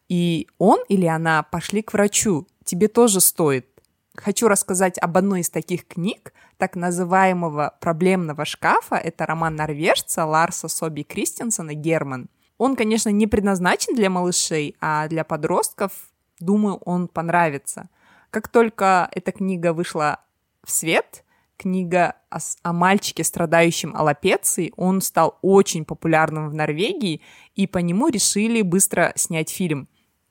и 0.07 0.47
он 0.59 0.77
или 0.87 1.07
она 1.07 1.41
пошли 1.41 1.81
к 1.81 1.93
врачу. 1.93 2.47
Тебе 2.63 2.87
тоже 2.87 3.21
стоит. 3.21 3.65
Хочу 4.15 4.47
рассказать 4.47 4.99
об 4.99 5.17
одной 5.17 5.39
из 5.39 5.49
таких 5.49 5.87
книг, 5.87 6.31
так 6.57 6.75
называемого 6.75 7.75
проблемного 7.79 8.45
шкафа. 8.45 8.97
Это 8.97 9.25
роман 9.25 9.55
норвежца 9.55 10.25
Ларса 10.25 10.67
Соби 10.67 11.01
Кристенсена 11.01 11.73
«Герман». 11.73 12.29
Он, 12.59 12.75
конечно, 12.75 13.09
не 13.09 13.25
предназначен 13.25 13.95
для 13.95 14.11
малышей, 14.11 14.75
а 14.79 15.07
для 15.07 15.23
подростков, 15.23 15.91
думаю, 16.39 16.75
он 16.85 17.07
понравится. 17.07 17.89
Как 18.29 18.47
только 18.47 19.09
эта 19.13 19.31
книга 19.31 19.73
вышла 19.73 20.19
в 20.63 20.71
свет, 20.71 21.23
книга 21.57 22.15
о, 22.29 22.37
о 22.63 22.73
мальчике, 22.73 23.23
страдающем 23.23 23.95
аллопецией, 23.95 24.73
он 24.77 25.01
стал 25.01 25.37
очень 25.41 25.85
популярным 25.85 26.49
в 26.49 26.53
Норвегии, 26.53 27.21
и 27.55 27.67
по 27.67 27.79
нему 27.79 28.09
решили 28.09 28.61
быстро 28.61 29.13
снять 29.15 29.49
фильм. 29.49 29.87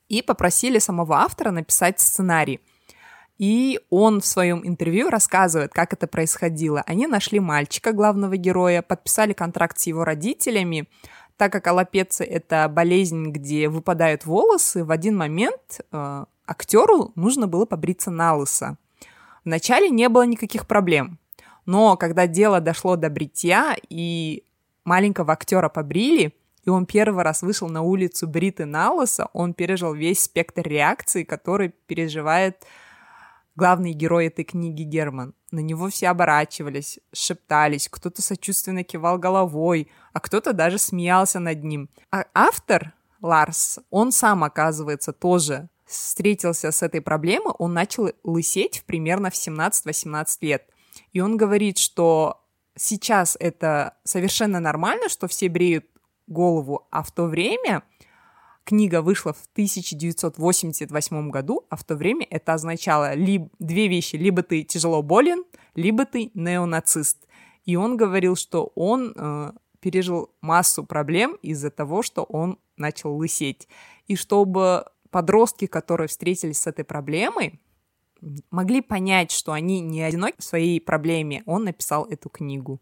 И 0.07 0.21
попросили 0.21 0.79
самого 0.79 1.17
автора 1.17 1.51
написать 1.51 1.99
сценарий. 1.99 2.61
И 3.37 3.79
он 3.89 4.21
в 4.21 4.25
своем 4.25 4.65
интервью 4.65 5.09
рассказывает, 5.09 5.71
как 5.71 5.93
это 5.93 6.07
происходило. 6.07 6.81
Они 6.87 7.05
нашли 7.07 7.39
мальчика, 7.39 7.91
главного 7.91 8.35
героя, 8.37 8.81
подписали 8.81 9.33
контракт 9.33 9.77
с 9.77 9.87
его 9.87 10.03
родителями. 10.03 10.87
Так 11.35 11.51
как 11.51 11.67
аллопеция— 11.67 12.25
это 12.27 12.67
болезнь, 12.67 13.29
где 13.29 13.69
выпадают 13.69 14.25
волосы, 14.25 14.83
в 14.83 14.89
один 14.89 15.15
момент 15.15 15.81
э, 15.91 16.25
актеру 16.47 17.11
нужно 17.15 17.47
было 17.47 17.65
побриться 17.65 18.09
на 18.09 18.35
лысо. 18.35 18.77
Вначале 19.45 19.89
не 19.89 20.09
было 20.09 20.23
никаких 20.23 20.67
проблем, 20.67 21.19
но 21.65 21.97
когда 21.97 22.27
дело 22.27 22.61
дошло 22.61 22.95
до 22.95 23.09
бритья 23.09 23.75
и 23.89 24.43
маленького 24.85 25.33
актера 25.33 25.69
побрили, 25.69 26.33
и 26.63 26.69
он 26.69 26.85
первый 26.85 27.23
раз 27.23 27.43
вышел 27.43 27.69
на 27.69 27.81
улицу 27.81 28.27
бритый 28.27 28.65
на 28.65 28.91
лысо, 28.91 29.29
он 29.33 29.53
пережил 29.53 29.93
весь 29.93 30.21
спектр 30.21 30.61
реакций, 30.63 31.23
который 31.23 31.73
переживает 31.87 32.65
главный 33.55 33.91
герой 33.91 34.27
этой 34.27 34.45
книги 34.45 34.83
Герман. 34.83 35.33
На 35.51 35.59
него 35.59 35.89
все 35.89 36.09
оборачивались, 36.09 36.99
шептались, 37.13 37.89
кто-то 37.89 38.21
сочувственно 38.21 38.83
кивал 38.83 39.17
головой, 39.17 39.89
а 40.13 40.19
кто-то 40.19 40.53
даже 40.53 40.77
смеялся 40.77 41.39
над 41.39 41.63
ним. 41.63 41.89
А 42.11 42.25
автор, 42.33 42.93
Ларс, 43.21 43.79
он 43.89 44.11
сам, 44.11 44.43
оказывается, 44.43 45.11
тоже 45.11 45.69
встретился 45.87 46.71
с 46.71 46.83
этой 46.83 47.01
проблемой, 47.01 47.53
он 47.57 47.73
начал 47.73 48.11
лысеть 48.23 48.83
примерно 48.85 49.29
в 49.29 49.33
17-18 49.33 50.27
лет. 50.41 50.69
И 51.13 51.21
он 51.21 51.37
говорит, 51.37 51.77
что 51.77 52.43
сейчас 52.75 53.37
это 53.39 53.95
совершенно 54.03 54.59
нормально, 54.59 55.09
что 55.09 55.27
все 55.27 55.49
бреют 55.49 55.85
голову, 56.27 56.87
а 56.91 57.03
в 57.03 57.11
то 57.11 57.25
время 57.25 57.83
книга 58.63 59.01
вышла 59.01 59.31
в 59.31 59.47
1988 59.53 61.29
году, 61.29 61.65
а 61.69 61.77
в 61.77 61.83
то 61.85 61.95
время 61.95 62.27
это 62.29 62.53
означало 62.53 63.13
либо, 63.13 63.49
две 63.59 63.87
вещи, 63.87 64.17
либо 64.17 64.43
ты 64.43 64.63
тяжело 64.63 65.01
болен, 65.01 65.45
либо 65.73 66.05
ты 66.05 66.31
неонацист. 66.33 67.25
И 67.63 67.77
он 67.77 67.95
говорил, 67.95 68.35
что 68.35 68.71
он 68.75 69.13
э, 69.15 69.51
пережил 69.79 70.31
массу 70.41 70.83
проблем 70.83 71.37
из-за 71.41 71.69
того, 71.69 72.01
что 72.03 72.23
он 72.23 72.59
начал 72.75 73.15
лысеть. 73.15 73.67
И 74.07 74.15
чтобы 74.15 74.85
подростки, 75.09 75.67
которые 75.67 76.07
встретились 76.07 76.59
с 76.59 76.67
этой 76.67 76.85
проблемой, 76.85 77.59
могли 78.49 78.81
понять, 78.81 79.31
что 79.31 79.51
они 79.51 79.79
не 79.79 80.01
одиноки 80.01 80.35
в 80.39 80.43
своей 80.43 80.81
проблеме, 80.81 81.43
он 81.45 81.65
написал 81.65 82.05
эту 82.05 82.29
книгу. 82.29 82.81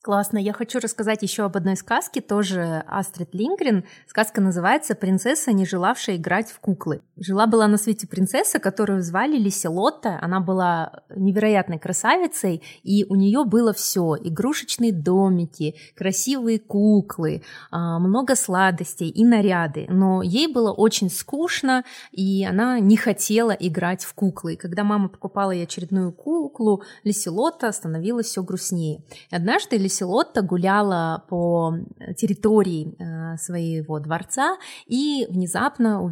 Классно. 0.00 0.38
Я 0.38 0.52
хочу 0.52 0.78
рассказать 0.78 1.22
еще 1.22 1.42
об 1.42 1.56
одной 1.56 1.76
сказке, 1.76 2.20
тоже 2.20 2.84
Астрид 2.86 3.34
Лингрен. 3.34 3.84
Сказка 4.06 4.40
называется 4.40 4.94
«Принцесса, 4.94 5.52
не 5.52 5.66
желавшая 5.66 6.16
играть 6.16 6.50
в 6.50 6.60
куклы». 6.60 7.02
Жила-была 7.16 7.66
на 7.66 7.78
свете 7.78 8.06
принцесса, 8.06 8.60
которую 8.60 9.02
звали 9.02 9.36
Лиселотта. 9.36 10.18
Она 10.22 10.38
была 10.38 11.02
невероятной 11.14 11.80
красавицей, 11.80 12.62
и 12.84 13.06
у 13.08 13.16
нее 13.16 13.44
было 13.44 13.72
все: 13.72 14.14
игрушечные 14.22 14.92
домики, 14.92 15.74
красивые 15.96 16.60
куклы, 16.60 17.42
а, 17.72 17.98
много 17.98 18.36
сладостей 18.36 19.08
и 19.08 19.24
наряды. 19.24 19.86
Но 19.88 20.22
ей 20.22 20.46
было 20.46 20.72
очень 20.72 21.10
скучно, 21.10 21.84
и 22.12 22.46
она 22.46 22.78
не 22.78 22.96
хотела 22.96 23.50
играть 23.50 24.04
в 24.04 24.14
куклы. 24.14 24.54
И 24.54 24.56
когда 24.56 24.84
мама 24.84 25.08
покупала 25.08 25.50
ей 25.50 25.64
очередную 25.64 26.12
куклу, 26.12 26.84
Лиселотта 27.02 27.72
становилась 27.72 28.26
все 28.26 28.44
грустнее. 28.44 29.02
И 29.30 29.34
однажды 29.34 29.76
Лиселотта 29.76 29.97
гуляла 30.42 31.24
по 31.28 31.74
территории 32.16 32.94
э, 32.98 33.36
своего 33.36 33.98
дворца 33.98 34.56
и 34.86 35.26
внезапно 35.30 36.02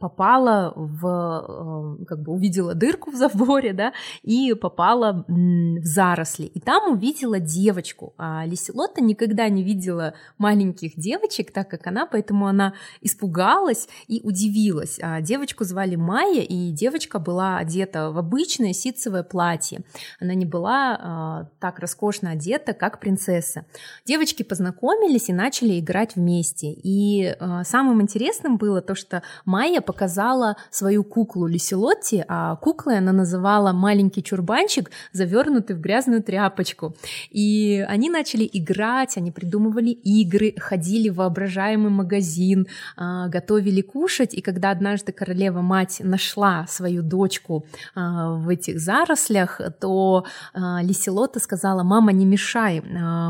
попала 0.00 0.72
в, 0.76 1.98
э, 2.00 2.04
как 2.06 2.22
бы 2.22 2.32
увидела 2.32 2.74
дырку 2.74 3.10
в 3.10 3.14
заборе, 3.14 3.72
да, 3.72 3.92
и 4.22 4.54
попала 4.54 5.24
в 5.28 5.84
заросли. 5.84 6.46
И 6.46 6.60
там 6.60 6.92
увидела 6.92 7.40
девочку. 7.40 8.14
А 8.18 8.44
Лиселотта 8.46 9.02
никогда 9.02 9.48
не 9.48 9.62
видела 9.62 10.14
маленьких 10.38 10.96
девочек, 10.96 11.52
так 11.52 11.68
как 11.68 11.86
она, 11.86 12.06
поэтому 12.06 12.46
она 12.46 12.74
испугалась 13.00 13.88
и 14.08 14.20
удивилась. 14.22 14.98
А 15.02 15.20
девочку 15.20 15.64
звали 15.64 15.96
Майя, 15.96 16.42
и 16.42 16.70
девочка 16.70 17.18
была 17.18 17.58
одета 17.58 18.10
в 18.10 18.18
обычное 18.18 18.72
ситцевое 18.72 19.22
платье. 19.22 19.80
Она 20.20 20.34
не 20.34 20.46
была 20.46 20.98
а, 21.00 21.48
так 21.60 21.78
роскошно 21.78 22.30
одета, 22.30 22.72
как 22.72 23.00
принцесса 23.00 23.15
принцесса. 23.16 23.64
Девочки 24.04 24.42
познакомились 24.42 25.28
и 25.28 25.32
начали 25.32 25.80
играть 25.80 26.16
вместе. 26.16 26.72
И 26.72 27.34
э, 27.38 27.62
самым 27.64 28.02
интересным 28.02 28.56
было 28.58 28.80
то, 28.80 28.94
что 28.94 29.22
Майя 29.44 29.80
показала 29.80 30.56
свою 30.70 31.04
куклу 31.04 31.46
Лиселотти, 31.46 32.24
а 32.28 32.56
куклой 32.56 32.98
она 32.98 33.12
называла 33.12 33.72
маленький 33.72 34.22
чурбанчик, 34.22 34.90
завернутый 35.12 35.76
в 35.76 35.80
грязную 35.80 36.22
тряпочку. 36.22 36.94
И 37.30 37.84
они 37.88 38.10
начали 38.10 38.48
играть, 38.52 39.16
они 39.16 39.30
придумывали 39.30 39.90
игры, 39.90 40.54
ходили 40.58 41.08
в 41.08 41.16
воображаемый 41.16 41.90
магазин, 41.90 42.66
э, 42.96 43.28
готовили 43.28 43.80
кушать. 43.80 44.34
И 44.34 44.42
когда 44.42 44.70
однажды 44.70 45.12
королева-мать 45.12 46.00
нашла 46.04 46.66
свою 46.68 47.02
дочку 47.02 47.64
э, 47.94 48.00
в 48.00 48.48
этих 48.48 48.78
зарослях, 48.78 49.60
то 49.80 50.24
э, 50.54 50.58
Лиселота 50.82 51.40
сказала, 51.40 51.82
мама, 51.82 52.12
не 52.12 52.26
мешай, 52.26 52.82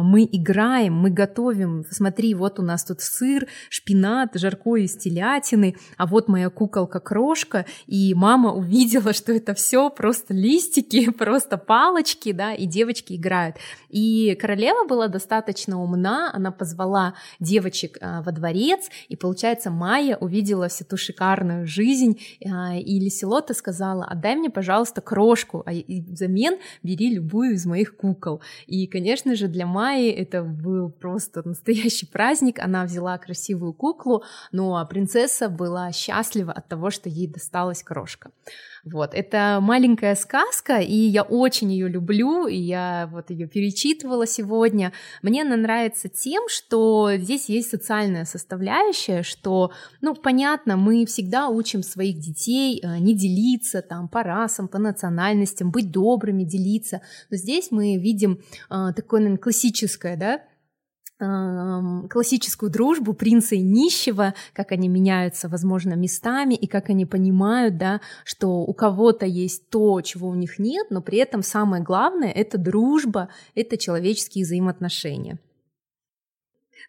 мы 0.03 0.29
играем, 0.31 0.95
мы 0.95 1.11
готовим, 1.11 1.85
смотри, 1.91 2.35
вот 2.35 2.59
у 2.59 2.62
нас 2.62 2.85
тут 2.85 3.01
сыр, 3.01 3.47
шпинат, 3.69 4.31
жаркое 4.35 4.83
из 4.83 4.97
телятины, 4.97 5.77
а 5.97 6.07
вот 6.07 6.29
моя 6.29 6.51
куколка-крошка, 6.51 7.67
и 7.87 8.15
мама 8.15 8.53
увидела, 8.53 9.12
что 9.12 9.33
это 9.33 9.55
все 9.55 9.91
просто 9.91 10.35
листики, 10.35 11.11
просто 11.19 11.59
палочки, 11.59 12.33
да, 12.33 12.55
и 12.55 12.67
девочки 12.67 13.15
играют. 13.15 13.57
И 13.89 14.37
королева 14.41 14.87
была 14.87 15.09
достаточно 15.09 15.83
умна, 15.83 16.31
она 16.33 16.51
позвала 16.51 17.15
девочек 17.41 17.99
а, 18.01 18.23
во 18.23 18.33
дворец, 18.33 18.89
и, 19.09 19.17
получается, 19.17 19.71
Майя 19.71 20.17
увидела 20.17 20.69
всю 20.69 20.85
ту 20.85 20.97
шикарную 20.97 21.67
жизнь, 21.67 22.21
а, 22.45 22.77
и 22.77 22.99
Лиселота 23.01 23.55
сказала, 23.55 24.05
отдай 24.05 24.37
мне, 24.37 24.51
пожалуйста, 24.51 25.01
крошку, 25.01 25.62
а 25.67 25.73
взамен 25.73 26.59
бери 26.83 27.15
любую 27.15 27.55
из 27.55 27.67
моих 27.67 27.97
кукол. 27.97 28.41
И, 28.67 28.87
конечно 28.87 29.35
же, 29.35 29.49
для 29.49 29.65
Майи 29.66 30.11
это 30.11 30.42
был 30.42 30.90
просто 30.90 31.46
настоящий 31.46 32.07
праздник, 32.07 32.59
она 32.59 32.85
взяла 32.85 33.18
красивую 33.18 33.72
куклу, 33.72 34.24
ну 34.52 34.76
а 34.76 34.85
принцесса 34.87 35.48
была 35.48 35.92
счастлива 35.92 36.52
от 36.52 36.68
того, 36.68 36.90
что 36.90 37.09
ей 37.09 37.26
досталась 37.26 37.83
крошка. 37.83 38.31
Вот, 38.87 39.14
это 39.14 39.59
маленькая 39.61 40.14
сказка, 40.14 40.79
и 40.79 40.94
я 40.94 41.24
очень 41.24 41.72
ее 41.72 41.88
люблю, 41.88 42.46
и 42.46 42.57
я 42.57 43.11
вот 43.12 43.31
ее 43.31 43.48
перечитывала 43.48 44.29
сегодня. 44.29 44.92
Мне 45.22 45.42
она 45.42 45.57
нравится 45.57 46.09
тем, 46.09 46.44
что 46.48 47.11
здесь 47.16 47.48
есть 47.48 47.68
социальная 47.68 48.24
составляющая, 48.24 49.24
что, 49.24 49.72
ну, 50.02 50.14
понятно, 50.14 50.76
мы 50.76 51.05
всегда 51.05 51.48
учим 51.48 51.83
своих 51.83 52.20
детей 52.20 52.81
э, 52.81 52.98
не 52.98 53.16
делиться 53.16 53.83
там 53.83 54.07
по 54.07 54.22
расам, 54.22 54.68
по 54.68 54.79
национальностям, 54.79 55.72
быть 55.72 55.90
добрыми, 55.90 56.44
делиться. 56.44 57.00
Но 57.29 57.37
здесь 57.38 57.72
мы 57.72 57.96
видим 57.96 58.38
э, 58.70 58.92
такое, 58.94 59.18
наверное, 59.18 59.42
классическое, 59.57 60.16
да, 60.16 60.42
классическую 62.11 62.71
дружбу 62.71 63.14
принца 63.14 63.55
и 63.55 63.62
нищего, 63.62 64.35
как 64.53 64.71
они 64.73 64.87
меняются, 64.88 65.49
возможно, 65.49 65.95
местами, 65.95 66.55
и 66.55 66.66
как 66.66 66.90
они 66.90 67.07
понимают, 67.07 67.79
да, 67.79 68.03
что 68.25 68.59
у 68.59 68.75
кого-то 68.75 69.25
есть 69.25 69.71
то, 69.71 70.03
чего 70.03 70.29
у 70.29 70.35
них 70.35 70.59
нет, 70.59 70.88
но 70.90 71.01
при 71.01 71.19
этом 71.19 71.42
самое 71.42 71.83
главное— 71.83 72.31
это 72.37 72.59
дружба, 72.59 73.31
это 73.55 73.79
человеческие 73.79 74.45
взаимоотношения. 74.45 75.38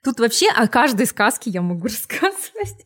Тут 0.04 0.20
вообще 0.20 0.48
о 0.50 0.68
каждой 0.68 1.06
сказке 1.06 1.50
я 1.50 1.62
могу 1.62 1.84
рассказывать. 1.84 2.86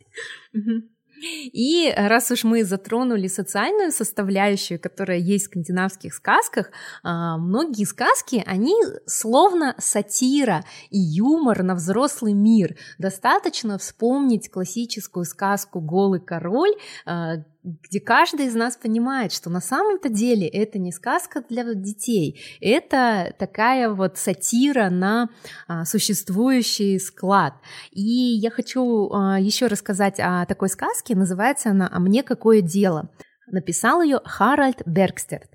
И 1.22 1.94
раз 1.96 2.32
уж 2.32 2.44
мы 2.44 2.64
затронули 2.64 3.28
социальную 3.28 3.92
составляющую, 3.92 4.80
которая 4.80 5.18
есть 5.18 5.46
в 5.46 5.48
скандинавских 5.48 6.14
сказках, 6.14 6.72
а, 7.04 7.38
многие 7.38 7.86
сказки, 7.86 8.44
они 8.46 8.76
словно 9.06 9.76
сатира 9.78 10.64
и 10.90 10.98
юмор 10.98 11.64
на 11.64 11.76
взрослый 11.76 12.34
мир. 12.34 12.78
Достаточно 12.98 13.78
вспомнить 13.78 14.50
классическую 14.50 15.26
сказку 15.26 15.80
«Голый 15.80 16.20
король», 16.20 16.76
а, 17.06 17.38
где 17.64 18.00
каждый 18.00 18.48
из 18.48 18.56
нас 18.56 18.76
понимает, 18.76 19.32
что 19.32 19.50
на 19.50 19.62
самом-то 19.62 20.10
деле 20.10 20.48
это 20.48 20.80
не 20.80 20.92
сказка 20.92 21.44
для 21.48 21.64
детей, 21.74 22.42
это 22.60 23.34
такая 23.38 23.90
вот 23.90 24.18
сатира 24.18 24.90
на 24.90 25.30
а, 25.68 25.86
существующий 25.86 27.00
склад. 27.00 27.54
И 27.92 28.02
я 28.02 28.50
хочу 28.50 29.10
а, 29.12 29.40
еще 29.40 29.68
рассказать 29.68 30.20
о 30.20 30.46
такой 30.46 30.70
сказке, 30.70 31.16
называется 31.16 31.70
она 31.70 31.90
«А 31.92 32.00
мне 32.00 32.24
какое 32.24 32.62
дело?». 32.62 33.10
Написал 33.48 34.02
ее 34.02 34.22
Харальд 34.24 34.82
Бергстерт. 34.86 35.52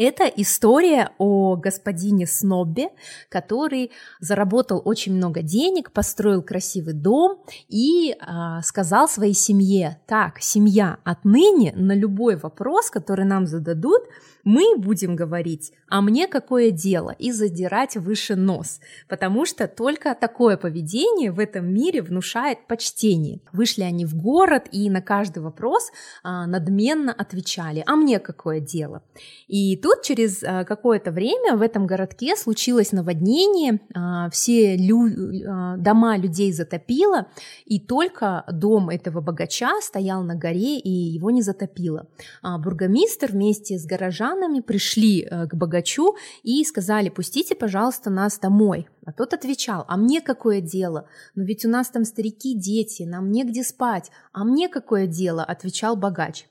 Это 0.00 0.24
история 0.24 1.10
о 1.18 1.56
господине 1.56 2.26
Сноббе, 2.26 2.88
который 3.28 3.90
заработал 4.18 4.80
очень 4.82 5.14
много 5.14 5.42
денег, 5.42 5.92
построил 5.92 6.40
красивый 6.40 6.94
дом 6.94 7.44
и 7.68 8.12
э, 8.12 8.16
сказал 8.62 9.10
своей 9.10 9.34
семье, 9.34 10.00
так, 10.06 10.40
семья, 10.40 10.96
отныне 11.04 11.74
на 11.76 11.94
любой 11.94 12.36
вопрос, 12.36 12.88
который 12.88 13.26
нам 13.26 13.46
зададут, 13.46 14.00
мы 14.44 14.76
будем 14.76 15.16
говорить, 15.16 15.72
а 15.88 16.00
мне 16.00 16.26
какое 16.26 16.70
дело, 16.70 17.14
и 17.18 17.32
задирать 17.32 17.96
выше 17.96 18.36
нос, 18.36 18.80
потому 19.08 19.44
что 19.44 19.68
только 19.68 20.14
такое 20.14 20.56
поведение 20.56 21.30
в 21.30 21.38
этом 21.38 21.72
мире 21.72 22.02
внушает 22.02 22.66
почтение. 22.66 23.40
Вышли 23.52 23.82
они 23.82 24.06
в 24.06 24.14
город 24.14 24.68
и 24.72 24.88
на 24.88 25.02
каждый 25.02 25.42
вопрос 25.42 25.90
а, 26.22 26.46
надменно 26.46 27.12
отвечали, 27.12 27.82
а 27.86 27.96
мне 27.96 28.18
какое 28.18 28.60
дело. 28.60 29.02
И 29.46 29.76
тут 29.76 29.89
через 30.02 30.42
а, 30.42 30.64
какое-то 30.64 31.10
время 31.10 31.56
в 31.56 31.62
этом 31.62 31.86
городке 31.86 32.36
случилось 32.36 32.92
наводнение, 32.92 33.80
а, 33.94 34.28
все 34.30 34.76
лю- 34.76 35.44
а, 35.48 35.76
дома 35.76 36.16
людей 36.16 36.52
затопило, 36.52 37.26
и 37.64 37.80
только 37.80 38.44
дом 38.50 38.90
этого 38.90 39.20
богача 39.20 39.80
стоял 39.80 40.22
на 40.22 40.34
горе, 40.34 40.78
и 40.78 40.90
его 40.90 41.30
не 41.30 41.42
затопило. 41.42 42.06
А 42.42 42.58
бургомистр 42.58 43.32
вместе 43.32 43.78
с 43.78 43.86
горожанами 43.86 44.10
горожанами 44.10 44.60
пришли 44.60 45.22
э, 45.22 45.46
к 45.46 45.54
богачу 45.54 46.16
и 46.42 46.64
сказали, 46.64 47.08
пустите, 47.08 47.54
пожалуйста, 47.54 48.10
нас 48.10 48.38
домой. 48.38 48.88
А 49.06 49.12
тот 49.12 49.34
отвечал, 49.34 49.84
а 49.88 49.96
мне 49.96 50.20
какое 50.20 50.60
дело? 50.60 51.06
Но 51.34 51.44
ведь 51.44 51.64
у 51.64 51.68
нас 51.68 51.88
там 51.88 52.04
старики, 52.04 52.54
дети, 52.54 53.04
нам 53.04 53.30
негде 53.30 53.62
спать. 53.62 54.10
А 54.32 54.44
мне 54.44 54.68
какое 54.68 55.06
дело? 55.06 55.42
Отвечал 55.44 55.96
богач. 55.96 56.46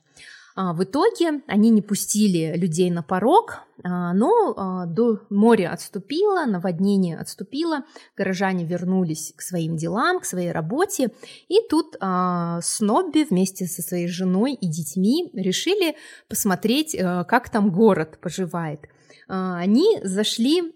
А, 0.56 0.74
в 0.74 0.84
итоге 0.84 1.42
они 1.48 1.70
не 1.70 1.82
пустили 1.82 2.56
людей 2.56 2.90
на 2.92 3.04
порог, 3.04 3.60
а, 3.84 4.14
но 4.14 4.54
а, 4.56 4.86
до 4.86 5.22
моря 5.30 5.72
отступило, 5.72 6.46
наводнение 6.46 7.18
отступило, 7.18 7.86
горожане 8.18 8.66
вернулись 8.66 9.34
к 9.36 9.42
своим 9.42 9.78
делам, 9.78 10.20
к 10.20 10.26
своей 10.26 10.52
работе, 10.52 11.12
и 11.48 11.60
тут 11.70 11.98
Снобби 12.62 13.24
вместе 13.24 13.66
со 13.66 13.82
своей 13.82 14.08
женой 14.08 14.54
и 14.54 14.68
детьми 14.68 15.30
решили 15.34 15.96
посмотреть, 16.28 16.96
как 16.98 17.50
там 17.50 17.72
город 17.72 18.20
поживает. 18.22 18.82
Они 19.28 20.00
зашли 20.04 20.74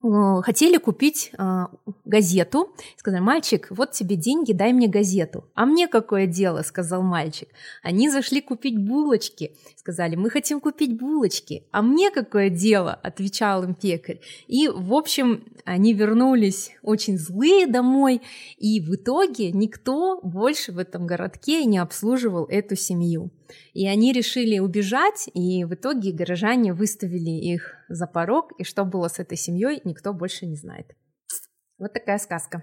хотели 0.00 0.76
купить 0.76 1.32
э, 1.36 1.66
газету. 2.04 2.74
Сказали, 2.96 3.20
мальчик, 3.20 3.66
вот 3.70 3.92
тебе 3.92 4.16
деньги, 4.16 4.52
дай 4.52 4.72
мне 4.72 4.86
газету. 4.88 5.44
А 5.54 5.66
мне 5.66 5.88
какое 5.88 6.26
дело, 6.26 6.62
сказал 6.62 7.02
мальчик. 7.02 7.48
Они 7.82 8.08
зашли 8.08 8.40
купить 8.40 8.78
булочки. 8.78 9.56
Сказали, 9.88 10.16
мы 10.16 10.28
хотим 10.28 10.60
купить 10.60 10.98
булочки. 10.98 11.66
А 11.70 11.80
мне 11.80 12.10
какое 12.10 12.50
дело, 12.50 12.92
отвечал 12.92 13.64
им 13.64 13.74
пекарь. 13.74 14.20
И, 14.46 14.68
в 14.68 14.92
общем, 14.92 15.46
они 15.64 15.94
вернулись 15.94 16.72
очень 16.82 17.16
злые 17.16 17.66
домой. 17.66 18.20
И 18.58 18.82
в 18.82 18.96
итоге 18.96 19.50
никто 19.50 20.20
больше 20.20 20.72
в 20.72 20.78
этом 20.78 21.06
городке 21.06 21.64
не 21.64 21.78
обслуживал 21.78 22.44
эту 22.50 22.76
семью. 22.76 23.30
И 23.72 23.88
они 23.88 24.12
решили 24.12 24.58
убежать, 24.58 25.30
и 25.32 25.64
в 25.64 25.72
итоге 25.72 26.12
горожане 26.12 26.74
выставили 26.74 27.30
их 27.30 27.74
за 27.88 28.06
порог, 28.06 28.52
и 28.58 28.64
что 28.64 28.84
было 28.84 29.08
с 29.08 29.18
этой 29.18 29.38
семьей, 29.38 29.80
никто 29.84 30.12
больше 30.12 30.44
не 30.44 30.56
знает. 30.56 30.94
Вот 31.78 31.94
такая 31.94 32.18
сказка. 32.18 32.62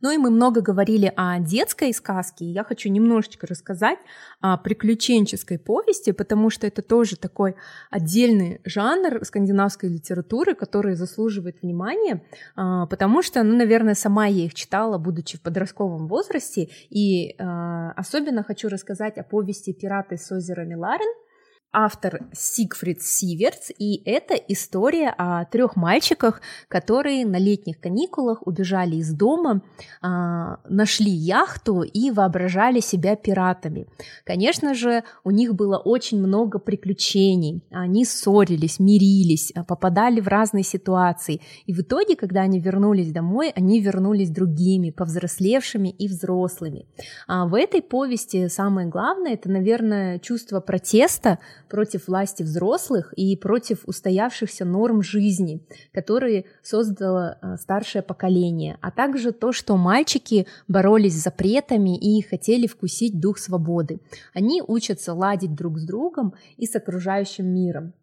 Ну 0.00 0.10
и 0.10 0.16
мы 0.16 0.30
много 0.30 0.60
говорили 0.60 1.12
о 1.16 1.38
детской 1.38 1.92
сказке, 1.92 2.44
и 2.44 2.52
я 2.52 2.64
хочу 2.64 2.88
немножечко 2.88 3.46
рассказать 3.46 3.98
о 4.40 4.56
приключенческой 4.56 5.58
повести, 5.58 6.12
потому 6.12 6.50
что 6.50 6.66
это 6.66 6.82
тоже 6.82 7.16
такой 7.16 7.54
отдельный 7.90 8.60
жанр 8.64 9.24
скандинавской 9.24 9.90
литературы, 9.90 10.54
который 10.54 10.94
заслуживает 10.94 11.62
внимания, 11.62 12.22
а, 12.56 12.86
потому 12.86 13.22
что, 13.22 13.42
ну, 13.42 13.56
наверное, 13.56 13.94
сама 13.94 14.26
я 14.26 14.44
их 14.44 14.54
читала, 14.54 14.98
будучи 14.98 15.36
в 15.36 15.42
подростковом 15.42 16.08
возрасте, 16.08 16.68
и 16.88 17.34
а, 17.38 17.92
особенно 17.92 18.42
хочу 18.42 18.68
рассказать 18.68 19.18
о 19.18 19.22
повести 19.22 19.72
«Пираты 19.72 20.16
с 20.16 20.32
озера 20.32 20.64
Миларен», 20.64 21.29
автор 21.72 22.26
Сигфрид 22.32 23.02
Сиверц, 23.02 23.70
и 23.78 24.02
это 24.04 24.34
история 24.34 25.14
о 25.16 25.44
трех 25.44 25.76
мальчиках, 25.76 26.40
которые 26.68 27.24
на 27.24 27.38
летних 27.38 27.78
каникулах 27.78 28.46
убежали 28.46 28.96
из 28.96 29.12
дома, 29.12 29.62
а, 30.02 30.58
нашли 30.68 31.10
яхту 31.10 31.82
и 31.82 32.10
воображали 32.10 32.80
себя 32.80 33.14
пиратами. 33.14 33.86
Конечно 34.24 34.74
же, 34.74 35.04
у 35.22 35.30
них 35.30 35.54
было 35.54 35.78
очень 35.78 36.18
много 36.18 36.58
приключений, 36.58 37.62
они 37.70 38.04
ссорились, 38.04 38.80
мирились, 38.80 39.52
а, 39.54 39.62
попадали 39.64 40.20
в 40.20 40.26
разные 40.26 40.64
ситуации, 40.64 41.40
и 41.66 41.72
в 41.72 41.80
итоге, 41.80 42.16
когда 42.16 42.40
они 42.40 42.58
вернулись 42.58 43.12
домой, 43.12 43.52
они 43.54 43.80
вернулись 43.80 44.30
другими, 44.30 44.90
повзрослевшими 44.90 45.88
и 45.88 46.08
взрослыми. 46.08 46.86
А 47.28 47.46
в 47.46 47.54
этой 47.54 47.80
повести 47.80 48.48
самое 48.48 48.88
главное, 48.88 49.34
это, 49.34 49.48
наверное, 49.48 50.18
чувство 50.18 50.60
протеста, 50.60 51.38
против 51.70 52.08
власти 52.08 52.42
взрослых 52.42 53.14
и 53.16 53.36
против 53.36 53.82
устоявшихся 53.86 54.64
норм 54.64 55.02
жизни, 55.02 55.62
которые 55.92 56.44
создало 56.62 57.38
э, 57.40 57.56
старшее 57.56 58.02
поколение, 58.02 58.76
а 58.82 58.90
также 58.90 59.32
то, 59.32 59.52
что 59.52 59.76
мальчики 59.76 60.46
боролись 60.68 61.14
с 61.14 61.24
запретами 61.24 61.96
и 61.96 62.20
хотели 62.22 62.66
вкусить 62.66 63.20
дух 63.20 63.38
свободы. 63.38 64.00
Они 64.34 64.62
учатся 64.66 65.14
ладить 65.14 65.54
друг 65.54 65.78
с 65.78 65.86
другом 65.86 66.34
и 66.56 66.66
с 66.66 66.74
окружающим 66.74 67.46
миром. 67.46 67.94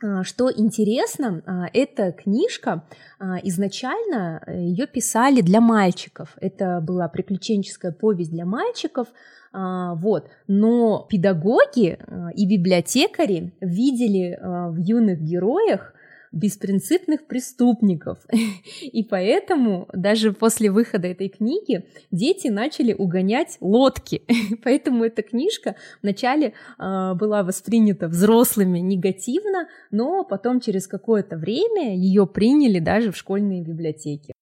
А, 0.00 0.22
что 0.22 0.50
интересно, 0.50 1.42
а, 1.44 1.66
эта 1.72 2.12
книжка 2.12 2.84
а, 3.18 3.38
изначально 3.42 4.42
э, 4.46 4.60
ее 4.60 4.86
писали 4.86 5.40
для 5.40 5.60
мальчиков. 5.60 6.36
Это 6.40 6.80
была 6.80 7.08
приключенческая 7.08 7.92
повесть 7.92 8.30
для 8.30 8.44
мальчиков, 8.44 9.08
вот. 9.50 10.28
Но 10.46 11.06
педагоги 11.08 11.98
и 12.34 12.46
библиотекари 12.46 13.54
видели 13.62 14.38
в 14.42 14.76
юных 14.76 15.22
героях 15.22 15.94
беспринципных 16.32 17.26
преступников. 17.26 18.18
И 18.82 19.02
поэтому 19.04 19.88
даже 19.92 20.32
после 20.32 20.70
выхода 20.70 21.08
этой 21.08 21.28
книги 21.28 21.86
дети 22.10 22.48
начали 22.48 22.92
угонять 22.92 23.56
лодки. 23.60 24.22
Поэтому 24.64 25.04
эта 25.04 25.22
книжка 25.22 25.76
вначале 26.02 26.54
э, 26.78 27.14
была 27.14 27.42
воспринята 27.42 28.08
взрослыми 28.08 28.78
негативно, 28.78 29.68
но 29.90 30.24
потом 30.24 30.60
через 30.60 30.86
какое-то 30.86 31.36
время 31.36 31.96
ее 31.96 32.26
приняли 32.26 32.78
даже 32.78 33.12
в 33.12 33.16
школьные 33.16 33.62
библиотеки. 33.62 34.32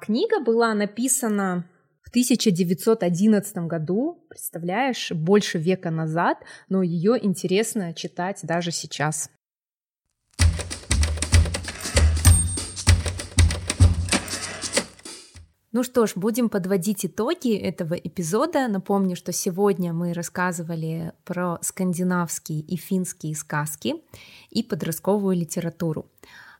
Книга 0.00 0.40
была 0.40 0.74
написана 0.74 1.64
в 2.02 2.10
1911 2.10 3.56
году, 3.68 4.26
представляешь, 4.28 5.12
больше 5.12 5.58
века 5.58 5.90
назад, 5.90 6.38
но 6.68 6.82
ее 6.82 7.16
интересно 7.22 7.94
читать 7.94 8.40
даже 8.42 8.72
сейчас. 8.72 9.30
Ну 15.72 15.82
что 15.82 16.06
ж, 16.06 16.12
будем 16.16 16.50
подводить 16.50 17.06
итоги 17.06 17.56
этого 17.56 17.94
эпизода. 17.94 18.68
Напомню, 18.68 19.16
что 19.16 19.32
сегодня 19.32 19.94
мы 19.94 20.12
рассказывали 20.12 21.14
про 21.24 21.58
скандинавские 21.62 22.60
и 22.60 22.76
финские 22.76 23.34
сказки 23.34 23.94
и 24.50 24.62
подростковую 24.62 25.34
литературу. 25.34 26.10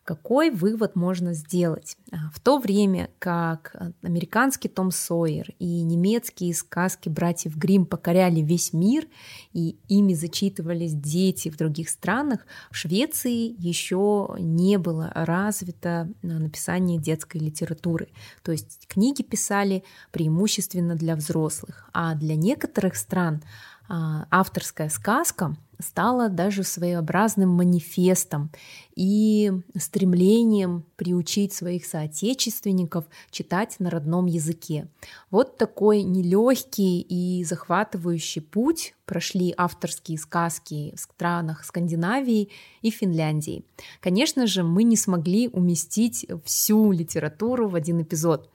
Какой 0.05 0.51
вывод 0.51 0.97
можно 0.97 1.33
сделать? 1.33 1.97
А, 2.11 2.31
в 2.35 2.41
то 2.41 2.59
время 2.59 3.11
как 3.21 3.77
американский 4.03 4.69
Том 4.69 4.91
Сойер 4.91 5.55
и 5.61 5.83
немецкие 5.83 6.55
сказки 6.55 7.09
братьев 7.09 7.57
Грим 7.57 7.87
покоряли 7.87 8.41
весь 8.41 8.73
мир, 8.73 9.07
и 9.53 9.77
ими 9.89 10.15
зачитывались 10.15 10.93
дети 10.93 11.51
в 11.51 11.57
других 11.57 11.89
странах, 11.89 12.47
в 12.73 12.77
Швеции 12.77 13.55
еще 13.63 14.35
не 14.41 14.77
было 14.77 15.13
развито 15.15 16.09
написание 16.23 16.99
детской 16.99 17.39
литературы. 17.39 18.09
То 18.43 18.51
есть 18.51 18.87
книги 18.89 19.23
писали 19.23 19.85
преимущественно 20.11 20.97
для 20.97 21.15
взрослых, 21.15 21.89
а 21.93 22.17
для 22.17 22.35
некоторых 22.35 22.97
стран 22.97 23.41
а, 23.89 24.27
авторская 24.31 24.89
сказка 24.89 25.57
стала 25.83 26.29
даже 26.29 26.63
своеобразным 26.63 27.51
манифестом 27.51 28.51
и 28.95 29.53
стремлением 29.77 30.85
приучить 30.97 31.53
своих 31.53 31.85
соотечественников 31.85 33.05
читать 33.31 33.77
на 33.79 33.91
родном 33.91 34.27
языке. 34.27 34.89
Вот 35.31 35.59
такой 35.59 36.03
нелегкий 36.03 37.01
и 37.01 37.45
захватывающий 37.45 38.43
путь 38.43 38.95
прошли 39.07 39.53
авторские 39.57 40.19
сказки 40.19 40.93
в 40.97 41.01
странах 41.01 41.65
Скандинавии 41.65 42.49
и 42.81 42.91
Финляндии. 42.91 43.65
Конечно 44.01 44.47
же, 44.47 44.63
мы 44.63 44.85
не 44.85 44.97
смогли 44.97 45.49
уместить 45.49 46.27
всю 46.45 46.93
литературу 46.93 47.69
в 47.69 47.75
один 47.75 48.03
эпизод. 48.03 48.49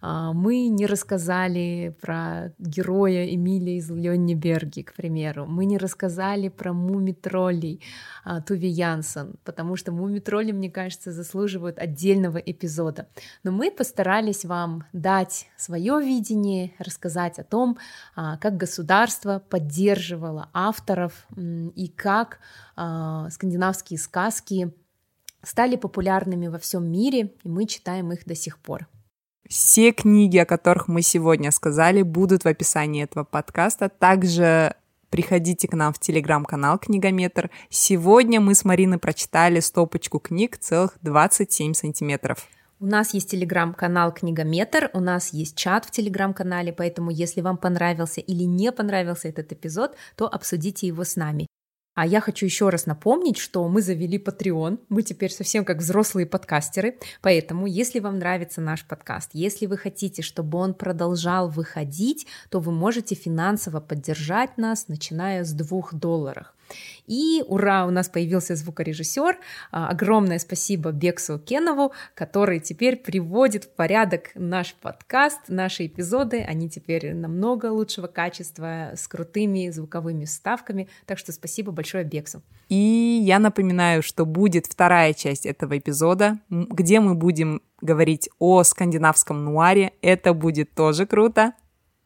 А, 0.00 0.32
мы 0.32 0.68
не 0.68 0.86
рассказали 0.86 1.96
про 2.00 2.52
героя 2.58 3.26
Эмилия 3.34 3.78
из 3.78 3.90
Лённеберги, 3.90 4.82
к 4.82 4.94
примеру. 4.94 5.46
Мы 5.46 5.64
не 5.64 5.78
рассказали 5.78 6.48
про 6.48 6.72
муми-троллей 6.72 7.82
а, 8.24 8.40
Туви 8.40 8.68
Янсон, 8.68 9.34
потому 9.44 9.76
что 9.76 9.92
муми-тролли, 9.92 10.52
мне 10.52 10.70
кажется, 10.70 11.12
заслуживают 11.12 11.78
отдельного 11.78 12.38
эпизода. 12.38 13.08
Но 13.42 13.50
мы 13.50 13.70
постарались 13.70 14.44
вам 14.44 14.84
дать 14.92 15.48
свое 15.56 16.00
видение, 16.00 16.72
рассказать 16.78 17.38
о 17.38 17.44
том, 17.44 17.78
а, 18.14 18.36
как 18.38 18.56
государство 18.56 19.42
поддерживало 19.48 20.50
авторов 20.52 21.26
и 21.74 21.88
как 21.88 22.40
скандинавские 22.76 23.98
сказки 23.98 24.72
стали 25.42 25.76
популярными 25.76 26.48
во 26.48 26.58
всем 26.58 26.90
мире, 26.90 27.34
и 27.42 27.48
мы 27.48 27.66
читаем 27.66 28.12
их 28.12 28.24
до 28.24 28.34
сих 28.34 28.58
пор. 28.58 28.88
Все 29.48 29.92
книги, 29.92 30.36
о 30.36 30.44
которых 30.44 30.88
мы 30.88 31.00
сегодня 31.00 31.50
сказали, 31.52 32.02
будут 32.02 32.44
в 32.44 32.46
описании 32.46 33.04
этого 33.04 33.24
подкаста. 33.24 33.88
Также 33.88 34.74
приходите 35.08 35.66
к 35.66 35.72
нам 35.72 35.94
в 35.94 35.98
телеграм-канал 35.98 36.78
Книгометр. 36.78 37.50
Сегодня 37.70 38.42
мы 38.42 38.54
с 38.54 38.66
Мариной 38.66 38.98
прочитали 38.98 39.60
стопочку 39.60 40.18
книг 40.18 40.58
целых 40.58 40.98
27 41.00 41.72
сантиметров. 41.72 42.46
У 42.78 42.84
нас 42.84 43.14
есть 43.14 43.30
телеграм-канал 43.30 44.12
Книгометр, 44.12 44.90
у 44.92 45.00
нас 45.00 45.32
есть 45.32 45.56
чат 45.56 45.86
в 45.86 45.90
телеграм-канале, 45.92 46.74
поэтому 46.74 47.10
если 47.10 47.40
вам 47.40 47.56
понравился 47.56 48.20
или 48.20 48.44
не 48.44 48.70
понравился 48.70 49.28
этот 49.28 49.50
эпизод, 49.50 49.96
то 50.14 50.28
обсудите 50.28 50.86
его 50.86 51.04
с 51.04 51.16
нами. 51.16 51.48
А 51.98 52.06
я 52.06 52.20
хочу 52.20 52.46
еще 52.46 52.68
раз 52.68 52.86
напомнить, 52.86 53.38
что 53.38 53.68
мы 53.68 53.82
завели 53.82 54.18
Patreon, 54.18 54.78
мы 54.88 55.02
теперь 55.02 55.32
совсем 55.32 55.64
как 55.64 55.78
взрослые 55.78 56.26
подкастеры, 56.26 56.96
поэтому 57.22 57.66
если 57.66 57.98
вам 57.98 58.20
нравится 58.20 58.60
наш 58.60 58.84
подкаст, 58.84 59.30
если 59.32 59.66
вы 59.66 59.76
хотите, 59.76 60.22
чтобы 60.22 60.58
он 60.58 60.74
продолжал 60.74 61.48
выходить, 61.48 62.28
то 62.50 62.60
вы 62.60 62.70
можете 62.70 63.16
финансово 63.16 63.80
поддержать 63.80 64.58
нас, 64.58 64.86
начиная 64.86 65.42
с 65.42 65.52
двух 65.52 65.92
долларов. 65.92 66.54
И 67.06 67.42
ура, 67.46 67.86
у 67.86 67.90
нас 67.90 68.08
появился 68.08 68.54
звукорежиссер. 68.54 69.38
А, 69.70 69.88
огромное 69.88 70.38
спасибо 70.38 70.92
Бексу 70.92 71.38
Кенову, 71.38 71.92
который 72.14 72.60
теперь 72.60 72.96
приводит 72.96 73.64
в 73.64 73.70
порядок 73.70 74.30
наш 74.34 74.74
подкаст, 74.74 75.40
наши 75.48 75.86
эпизоды. 75.86 76.40
Они 76.40 76.68
теперь 76.68 77.14
намного 77.14 77.66
лучшего 77.66 78.06
качества, 78.06 78.92
с 78.94 79.08
крутыми 79.08 79.70
звуковыми 79.70 80.24
вставками. 80.24 80.88
Так 81.06 81.18
что 81.18 81.32
спасибо 81.32 81.72
большое 81.72 82.04
Бексу. 82.04 82.42
И 82.68 82.74
я 83.24 83.38
напоминаю, 83.38 84.02
что 84.02 84.26
будет 84.26 84.66
вторая 84.66 85.14
часть 85.14 85.46
этого 85.46 85.78
эпизода, 85.78 86.38
где 86.50 87.00
мы 87.00 87.14
будем 87.14 87.62
говорить 87.80 88.28
о 88.38 88.62
скандинавском 88.62 89.44
нуаре. 89.44 89.92
Это 90.02 90.34
будет 90.34 90.74
тоже 90.74 91.06
круто. 91.06 91.52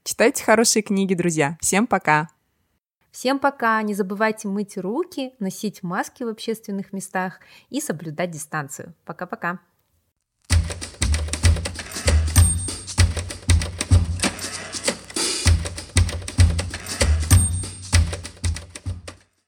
Читайте 0.05 0.45
хорошие 0.45 0.83
книги, 0.83 1.15
друзья. 1.15 1.57
Всем 1.61 1.87
пока! 1.87 2.29
Всем 3.13 3.39
пока, 3.39 3.81
не 3.83 3.93
забывайте 3.93 4.49
мыть 4.49 4.79
руки, 4.79 5.35
носить 5.39 5.83
маски 5.83 6.23
в 6.25 6.29
общественных 6.29 6.95
местах 6.95 7.41
и 7.69 7.81
соблюдать 7.81 8.31
дистанцию. 8.31 8.95
Пока-пока. 9.05 9.61